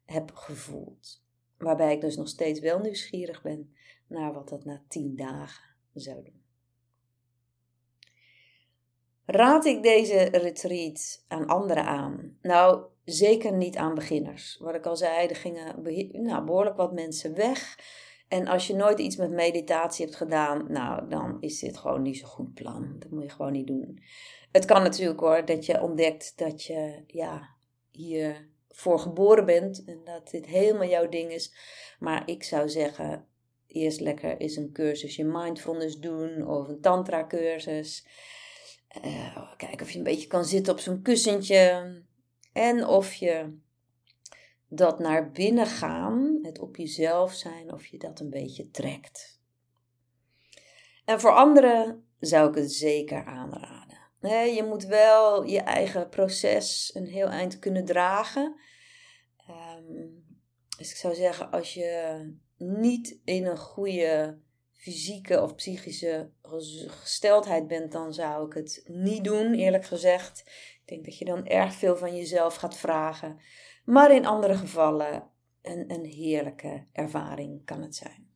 heb 0.05 0.31
gevoeld. 0.31 1.24
Waarbij 1.57 1.93
ik 1.93 2.01
dus 2.01 2.15
nog 2.15 2.27
steeds 2.27 2.59
wel 2.59 2.79
nieuwsgierig 2.79 3.41
ben 3.41 3.75
naar 4.07 4.33
wat 4.33 4.49
dat 4.49 4.65
na 4.65 4.83
tien 4.87 5.15
dagen 5.15 5.75
zou 5.93 6.23
doen. 6.23 6.43
Raad 9.25 9.65
ik 9.65 9.83
deze 9.83 10.17
retreat 10.17 11.23
aan 11.27 11.47
anderen 11.47 11.85
aan? 11.85 12.37
Nou, 12.41 12.85
zeker 13.03 13.53
niet 13.53 13.77
aan 13.77 13.95
beginners. 13.95 14.57
Wat 14.57 14.75
ik 14.75 14.85
al 14.85 14.95
zei, 14.95 15.27
er 15.27 15.35
gingen 15.35 15.81
nou, 16.23 16.45
behoorlijk 16.45 16.75
wat 16.75 16.93
mensen 16.93 17.35
weg. 17.35 17.79
En 18.27 18.47
als 18.47 18.67
je 18.67 18.75
nooit 18.75 18.99
iets 18.99 19.15
met 19.15 19.31
meditatie 19.31 20.05
hebt 20.05 20.17
gedaan, 20.17 20.65
nou, 20.71 21.09
dan 21.09 21.37
is 21.39 21.59
dit 21.59 21.77
gewoon 21.77 22.01
niet 22.01 22.17
zo'n 22.17 22.27
goed 22.27 22.53
plan. 22.53 22.95
Dat 22.99 23.11
moet 23.11 23.23
je 23.23 23.29
gewoon 23.29 23.51
niet 23.51 23.67
doen. 23.67 23.99
Het 24.51 24.65
kan 24.65 24.83
natuurlijk 24.83 25.19
hoor, 25.19 25.45
dat 25.45 25.65
je 25.65 25.81
ontdekt 25.81 26.37
dat 26.37 26.63
je 26.63 27.03
ja, 27.07 27.55
hier 27.91 28.49
voor 28.75 28.99
geboren 28.99 29.45
bent 29.45 29.83
en 29.83 30.01
dat 30.03 30.29
dit 30.29 30.45
helemaal 30.45 30.87
jouw 30.87 31.09
ding 31.09 31.31
is. 31.31 31.53
Maar 31.99 32.29
ik 32.29 32.43
zou 32.43 32.69
zeggen, 32.69 33.27
eerst 33.67 33.99
lekker 33.99 34.37
eens 34.37 34.55
een 34.55 34.71
cursusje 34.71 35.23
mindfulness 35.23 35.99
doen 35.99 36.47
of 36.47 36.67
een 36.67 36.81
tantra 36.81 37.27
cursus. 37.27 38.07
Uh, 39.05 39.55
kijken 39.57 39.81
of 39.81 39.91
je 39.91 39.97
een 39.97 40.03
beetje 40.03 40.27
kan 40.27 40.45
zitten 40.45 40.73
op 40.73 40.79
zo'n 40.79 41.01
kussentje. 41.01 41.93
En 42.53 42.87
of 42.87 43.13
je 43.13 43.57
dat 44.67 44.99
naar 44.99 45.31
binnen 45.31 45.67
gaan, 45.67 46.39
het 46.41 46.59
op 46.59 46.75
jezelf 46.75 47.33
zijn, 47.33 47.73
of 47.73 47.85
je 47.85 47.97
dat 47.97 48.19
een 48.19 48.29
beetje 48.29 48.71
trekt. 48.71 49.39
En 51.05 51.19
voor 51.19 51.31
anderen 51.31 52.07
zou 52.19 52.49
ik 52.49 52.55
het 52.55 52.71
zeker 52.71 53.25
aanraden. 53.25 53.84
Je 54.29 54.63
moet 54.67 54.83
wel 54.83 55.43
je 55.43 55.59
eigen 55.59 56.09
proces 56.09 56.91
een 56.93 57.05
heel 57.05 57.27
eind 57.27 57.59
kunnen 57.59 57.85
dragen. 57.85 58.59
Ehm, 59.37 60.07
dus 60.77 60.91
ik 60.91 60.97
zou 60.97 61.15
zeggen, 61.15 61.51
als 61.51 61.73
je 61.73 62.19
niet 62.57 63.19
in 63.23 63.45
een 63.45 63.57
goede 63.57 64.39
fysieke 64.71 65.41
of 65.41 65.55
psychische 65.55 66.31
gesteldheid 66.87 67.67
bent, 67.67 67.91
dan 67.91 68.13
zou 68.13 68.45
ik 68.45 68.53
het 68.53 68.83
niet 68.87 69.23
doen, 69.23 69.53
eerlijk 69.53 69.85
gezegd. 69.85 70.43
Ik 70.81 70.81
denk 70.85 71.05
dat 71.05 71.17
je 71.17 71.25
dan 71.25 71.45
erg 71.45 71.73
veel 71.73 71.97
van 71.97 72.15
jezelf 72.15 72.55
gaat 72.55 72.77
vragen. 72.77 73.39
Maar 73.85 74.15
in 74.15 74.25
andere 74.25 74.55
gevallen 74.55 75.29
een, 75.61 75.91
een 75.91 76.05
heerlijke 76.05 76.85
ervaring 76.91 77.65
kan 77.65 77.81
het 77.81 77.95
zijn. 77.95 78.29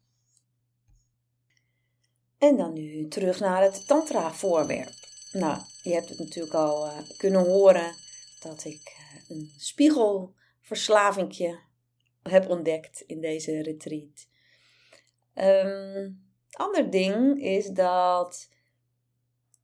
En 2.38 2.58
dan 2.58 2.74
nu 2.74 3.08
terug 3.08 3.40
naar 3.40 3.62
het 3.62 3.88
tantra-voorwerp. 3.88 5.09
Nou, 5.32 5.62
je 5.84 5.94
hebt 5.94 6.10
het 6.10 6.20
natuurlijk 6.20 6.56
al 6.56 6.88
uh, 6.88 6.98
kunnen 7.18 7.46
horen 7.46 7.96
dat 8.40 8.64
ik 8.64 8.98
uh, 9.00 9.30
een 9.30 9.52
spiegelverslavingje 9.58 11.60
heb 12.24 12.50
ontdekt 12.50 13.02
in 13.02 13.22
deze 13.22 13.62
retreat. 13.62 14.28
Um, 15.36 16.28
ander 16.52 16.90
ding 16.90 17.42
is 17.42 17.68
dat 17.68 18.50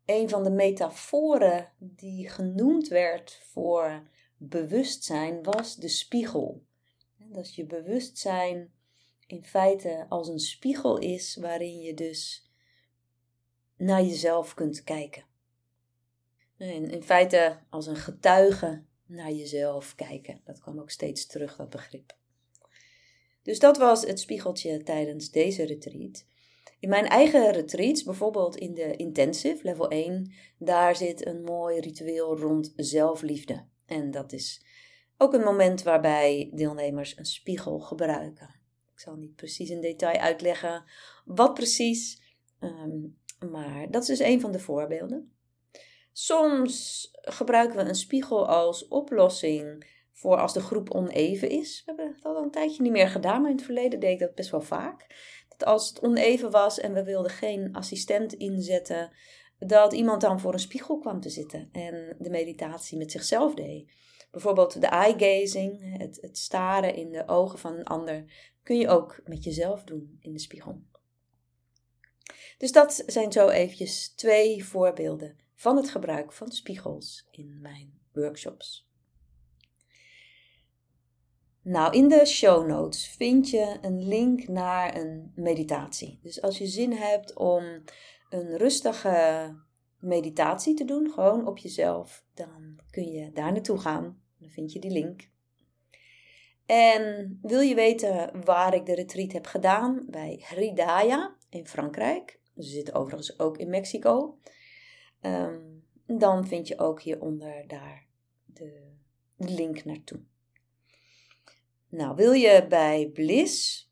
een 0.06 0.30
van 0.30 0.44
de 0.44 0.52
metaforen 0.52 1.72
die 1.78 2.30
genoemd 2.30 2.88
werd 2.88 3.42
voor 3.52 4.08
bewustzijn 4.38 5.44
was 5.44 5.76
de 5.76 5.88
spiegel. 5.88 6.64
Dat 7.18 7.56
je 7.56 7.66
bewustzijn 7.66 8.74
in 9.28 9.44
feite 9.44 10.06
als 10.10 10.28
een 10.28 10.40
spiegel 10.40 10.98
is 10.98 11.36
waarin 11.36 11.80
je 11.80 11.94
dus 11.94 12.50
naar 13.78 14.02
jezelf 14.02 14.54
kunt 14.54 14.84
kijken. 14.84 15.34
En 16.70 16.90
in 16.90 17.04
feite 17.04 17.58
als 17.70 17.88
een 17.88 17.96
getuige 17.96 18.84
naar 19.06 19.32
jezelf 19.32 19.96
kijken. 19.96 20.42
Dat 20.44 20.60
kwam 20.60 20.80
ook 20.80 20.90
steeds 20.90 21.26
terug, 21.26 21.56
dat 21.56 21.70
begrip. 21.70 22.18
Dus 23.44 23.60
dat 23.60 23.78
was 23.78 24.06
het 24.06 24.20
spiegeltje 24.20 24.84
tijdens 24.84 25.32
deze 25.32 25.64
retreat. 25.64 26.26
In 26.80 26.90
mijn 26.90 27.08
eigen 27.08 27.52
retreats, 27.52 28.04
bijvoorbeeld 28.04 28.56
in 28.56 28.74
de 28.74 28.96
intensive, 28.96 29.64
level 29.64 29.90
1, 29.90 30.32
daar 30.58 30.96
zit 30.96 31.26
een 31.26 31.44
mooi 31.44 31.80
ritueel 31.80 32.38
rond 32.38 32.74
zelfliefde. 32.76 33.66
En 33.86 34.12
dat 34.12 34.32
is 34.32 34.66
ook 35.18 35.34
een 35.34 35.44
moment 35.44 35.84
waarbij 35.84 36.52
deelnemers 36.54 37.18
een 37.18 37.26
spiegel 37.26 37.80
gebruiken. 37.80 38.56
Ik 38.94 39.00
zal 39.00 39.16
niet 39.16 39.36
precies 39.36 39.70
in 39.70 39.82
detail 39.82 40.20
uitleggen 40.20 40.84
wat 41.26 41.54
precies, 41.54 42.22
ehm, 42.60 43.00
maar 43.52 43.92
dat 43.92 44.02
is 44.02 44.08
dus 44.08 44.20
een 44.20 44.42
van 44.42 44.52
de 44.52 44.60
voorbeelden. 44.60 45.35
Soms 46.18 47.10
gebruiken 47.12 47.78
we 47.78 47.84
een 47.84 47.96
spiegel 47.96 48.48
als 48.48 48.88
oplossing 48.88 49.86
voor 50.12 50.38
als 50.38 50.54
de 50.54 50.60
groep 50.60 50.90
oneven 50.90 51.50
is. 51.50 51.82
We 51.86 51.94
hebben 51.96 52.14
dat 52.14 52.24
al 52.24 52.44
een 52.44 52.52
tijdje 52.52 52.82
niet 52.82 52.92
meer 52.92 53.08
gedaan, 53.08 53.42
maar 53.42 53.50
in 53.50 53.56
het 53.56 53.66
verleden 53.66 54.00
deed 54.00 54.12
ik 54.12 54.20
dat 54.20 54.36
best 54.36 54.50
wel 54.50 54.62
vaak. 54.62 55.08
Dat 55.50 55.68
als 55.68 55.90
het 55.90 56.00
oneven 56.00 56.52
was 56.52 56.80
en 56.80 56.94
we 56.94 57.04
wilden 57.04 57.32
geen 57.32 57.74
assistent 57.74 58.34
inzetten, 58.34 59.12
dat 59.60 59.94
iemand 59.94 60.22
dan 60.22 60.40
voor 60.40 60.54
een 60.54 60.60
spiegel 60.60 61.00
kwam 61.00 61.22
te 61.22 61.30
zitten 61.30 61.70
en 61.72 62.16
de 62.20 62.30
meditatie 62.30 62.98
met 62.98 63.12
zichzelf 63.12 63.54
deed. 63.54 63.92
Bijvoorbeeld 64.32 64.82
de 64.82 64.88
eye 64.88 65.16
gazing, 65.18 65.98
het, 65.98 66.18
het 66.22 66.38
staren 66.38 66.96
in 66.96 67.12
de 67.12 67.28
ogen 67.28 67.60
van 67.60 67.74
een 67.74 67.86
ander, 67.86 68.26
kun 68.64 68.78
je 68.78 68.88
ook 68.88 69.22
met 69.24 69.44
jezelf 69.44 69.84
doen 69.84 70.18
in 70.20 70.34
de 70.34 70.40
spiegel. 70.40 70.82
Dus 72.58 72.72
dat 72.72 73.04
zijn 73.06 73.32
zo 73.32 73.50
eventjes 73.50 74.14
twee 74.14 74.66
voorbeelden 74.66 75.44
van 75.56 75.76
het 75.76 75.90
gebruik 75.90 76.32
van 76.32 76.52
spiegels 76.52 77.28
in 77.32 77.60
mijn 77.62 78.00
workshops. 78.14 78.90
Nou, 81.62 81.94
in 81.94 82.08
de 82.08 82.26
show 82.26 82.68
notes 82.68 83.08
vind 83.08 83.50
je 83.50 83.78
een 83.82 84.08
link 84.08 84.48
naar 84.48 84.98
een 84.98 85.32
meditatie. 85.36 86.20
Dus 86.22 86.42
als 86.42 86.58
je 86.58 86.68
zin 86.68 86.92
hebt 86.92 87.36
om 87.36 87.84
een 88.30 88.58
rustige 88.58 89.56
meditatie 90.00 90.74
te 90.74 90.86
doen, 90.86 91.12
gewoon 91.12 91.48
op 91.48 91.58
jezelf, 91.58 92.26
dan 92.34 92.80
kun 92.90 93.12
je 93.12 93.32
daar 93.32 93.52
naartoe 93.52 93.78
gaan. 93.78 94.22
Dan 94.40 94.50
vind 94.50 94.72
je 94.72 94.80
die 94.80 94.92
link. 94.92 95.30
En 96.66 97.40
wil 97.42 97.60
je 97.60 97.76
weten 97.76 98.44
waar 98.44 98.74
ik 98.74 98.86
de 98.86 98.96
retreat 98.96 99.32
heb 99.32 99.46
gedaan? 99.46 100.06
Bij 100.10 100.44
Hridaya 100.44 101.36
in 101.50 101.68
Frankrijk. 101.68 102.40
Ze 102.56 102.70
zitten 102.70 102.94
overigens 102.94 103.40
ook 103.40 103.58
in 103.58 103.70
Mexico. 103.70 104.38
Ehm, 105.26 105.62
dan 106.20 106.48
vind 106.48 106.68
je 106.68 106.80
ook 106.80 107.02
hieronder 107.02 107.68
daar 107.68 108.06
de, 108.46 108.94
link 109.38 109.86
naartoe. 109.86 110.20
Nou, 111.90 112.16
wil 112.16 112.32
je 112.32 112.66
bij 112.70 113.10
Bliss 113.14 113.90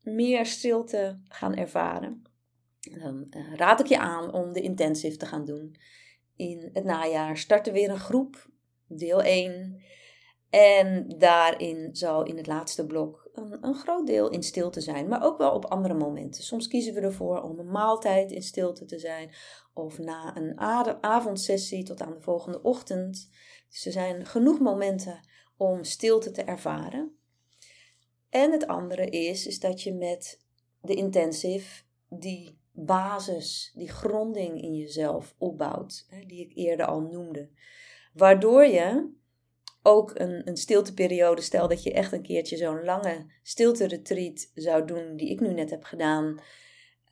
meer 0.00 0.46
stilte 0.46 1.20
gaan 1.24 1.54
ervaren? 1.54 2.22
Dan 2.80 3.26
eh, 3.30 3.54
raad 3.54 3.80
ik 3.80 3.86
je 3.86 3.98
aan 3.98 4.32
om 4.32 4.52
de 4.52 4.60
intensive 4.60 5.16
te 5.16 5.26
gaan 5.26 5.44
doen. 5.44 5.76
In 6.36 6.70
het 6.72 6.84
najaar 6.84 7.36
starten 7.36 7.72
weer 7.72 7.90
een 7.90 7.98
groep, 7.98 8.50
deel 8.86 9.22
1. 9.22 9.82
En 10.50 11.08
daarin 11.18 11.96
zal 11.96 12.24
in 12.24 12.36
het 12.36 12.46
laatste 12.46 12.86
blok 12.86 13.25
een, 13.36 13.64
een, 13.64 13.74
groot 13.74 14.06
deel 14.06 14.30
in 14.30 14.42
stilte 14.42 14.80
zijn, 14.80 15.08
maar 15.08 15.24
ook 15.24 15.38
wel 15.38 15.50
op 15.50 15.64
andere 15.64 15.94
momenten. 15.94 16.42
Soms 16.42 16.68
kiezen 16.68 16.94
we 16.94 17.00
ervoor 17.00 17.42
om 17.42 17.58
een 17.58 17.70
maaltijd 17.70 18.30
in 18.30 18.42
stilte 18.42 18.84
te 18.84 18.98
zijn, 18.98 19.30
of 19.74 19.98
na 19.98 20.36
een 20.36 20.60
avondsessie 21.00 21.84
tot 21.84 22.02
aan 22.02 22.12
de 22.12 22.20
volgende 22.20 22.62
ochtend. 22.62 23.30
Dus 23.68 23.86
er 23.86 23.92
zijn 23.92 24.26
genoeg 24.26 24.60
momenten 24.60 25.20
om 25.56 25.84
stilte 25.84 26.30
te 26.30 26.42
ervaren. 26.42 27.16
En 28.28 28.52
het 28.52 28.66
andere 28.66 29.06
is, 29.06 29.46
is 29.46 29.60
dat 29.60 29.82
je 29.82 29.94
met 29.94 30.44
de 30.80 30.94
intensive 30.94 31.82
die 32.08 32.58
basis, 32.72 33.72
die 33.74 33.88
gronding 33.88 34.62
in 34.62 34.74
jezelf 34.74 35.34
opbouwt, 35.38 36.06
die 36.26 36.40
ik 36.40 36.56
eerder 36.56 36.86
al 36.86 37.00
noemde. 37.00 37.50
Waardoor 38.12 38.64
je 38.64 39.14
ook 39.86 40.12
een, 40.14 40.48
een 40.48 40.56
stilteperiode, 40.56 41.42
stel 41.42 41.68
dat 41.68 41.82
je 41.82 41.92
echt 41.92 42.12
een 42.12 42.22
keertje 42.22 42.56
zo'n 42.56 42.84
lange 42.84 43.26
stilte-retreat 43.42 44.50
zou 44.54 44.84
doen, 44.84 45.16
die 45.16 45.30
ik 45.30 45.40
nu 45.40 45.52
net 45.52 45.70
heb 45.70 45.84
gedaan, 45.84 46.40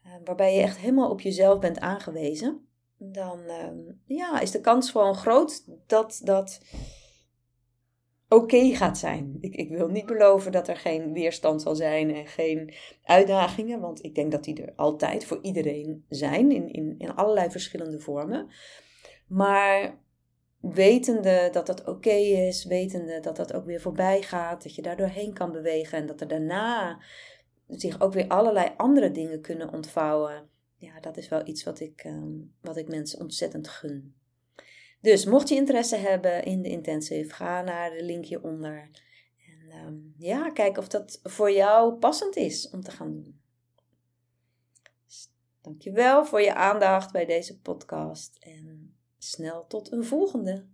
eh, 0.02 0.12
waarbij 0.24 0.54
je 0.54 0.62
echt 0.62 0.76
helemaal 0.76 1.10
op 1.10 1.20
jezelf 1.20 1.58
bent 1.58 1.80
aangewezen, 1.80 2.66
dan 2.98 3.40
ehm, 3.44 3.78
ja, 4.06 4.40
is 4.40 4.50
de 4.50 4.60
kans 4.60 4.90
gewoon 4.90 5.14
groot 5.14 5.64
dat 5.86 6.20
dat 6.24 6.60
oké 8.28 8.74
gaat 8.74 8.98
zijn. 8.98 9.36
Ik, 9.40 9.54
ik 9.54 9.68
wil 9.68 9.88
niet 9.88 10.06
beloven 10.06 10.52
dat 10.52 10.68
er 10.68 10.76
geen 10.76 11.12
weerstand 11.12 11.62
zal 11.62 11.74
zijn 11.74 12.14
en 12.14 12.26
geen 12.26 12.74
uitdagingen, 13.04 13.80
want 13.80 14.04
ik 14.04 14.14
denk 14.14 14.32
dat 14.32 14.44
die 14.44 14.62
er 14.62 14.72
altijd 14.76 15.24
voor 15.24 15.38
iedereen 15.42 16.04
zijn, 16.08 16.50
in, 16.52 16.72
in, 16.72 16.94
in 16.98 17.14
allerlei 17.14 17.50
verschillende 17.50 18.00
vormen. 18.00 18.50
Maar 19.28 20.02
wetende 20.72 21.48
dat 21.52 21.66
dat 21.66 21.84
oké 21.84 22.10
is, 22.10 22.64
wetende 22.64 23.20
dat 23.20 23.36
dat 23.36 23.52
ook 23.52 23.64
weer 23.64 23.80
voorbij 23.80 24.22
gaat, 24.22 24.62
dat 24.62 24.74
je 24.74 24.82
daar 24.82 24.96
doorheen 24.96 25.32
kan 25.32 25.52
bewegen 25.52 25.98
en 25.98 26.06
dat 26.06 26.20
er 26.20 26.28
daarna 26.28 27.02
zich 27.68 28.00
ook 28.00 28.12
weer 28.12 28.28
allerlei 28.28 28.72
andere 28.76 29.10
dingen 29.10 29.40
kunnen 29.40 29.72
ontvouwen. 29.72 30.48
Ja, 30.76 31.00
dat 31.00 31.16
is 31.16 31.28
wel 31.28 31.46
iets 31.46 31.64
wat 31.64 31.80
ik, 31.80 32.04
ehm, 32.04 32.32
wat 32.60 32.76
ik 32.76 32.88
mensen 32.88 33.20
ontzettend 33.20 33.68
gun. 33.68 34.14
Dus 35.00 35.24
mocht 35.24 35.48
je 35.48 35.54
interesse 35.54 35.96
hebben 35.96 36.44
in 36.44 36.62
de 36.62 36.68
intensive, 36.68 37.34
ga 37.34 37.62
naar 37.62 37.90
de 37.90 38.04
link 38.04 38.24
hieronder. 38.24 38.90
En 39.46 39.70
ehm, 39.70 39.94
ja, 40.16 40.50
kijk 40.50 40.78
of 40.78 40.88
dat 40.88 41.20
voor 41.22 41.50
jou 41.52 41.94
passend 41.94 42.36
is 42.36 42.70
om 42.70 42.82
te 42.82 42.90
gaan 42.90 43.12
doen. 43.12 43.40
Dus, 45.06 45.28
dankjewel 45.60 46.24
voor 46.24 46.40
je 46.40 46.54
aandacht 46.54 47.12
bij 47.12 47.24
deze 47.24 47.60
podcast 47.60 48.36
en 48.40 48.83
snel 49.24 49.66
tot 49.66 49.92
een 49.92 50.04
volgende. 50.04 50.64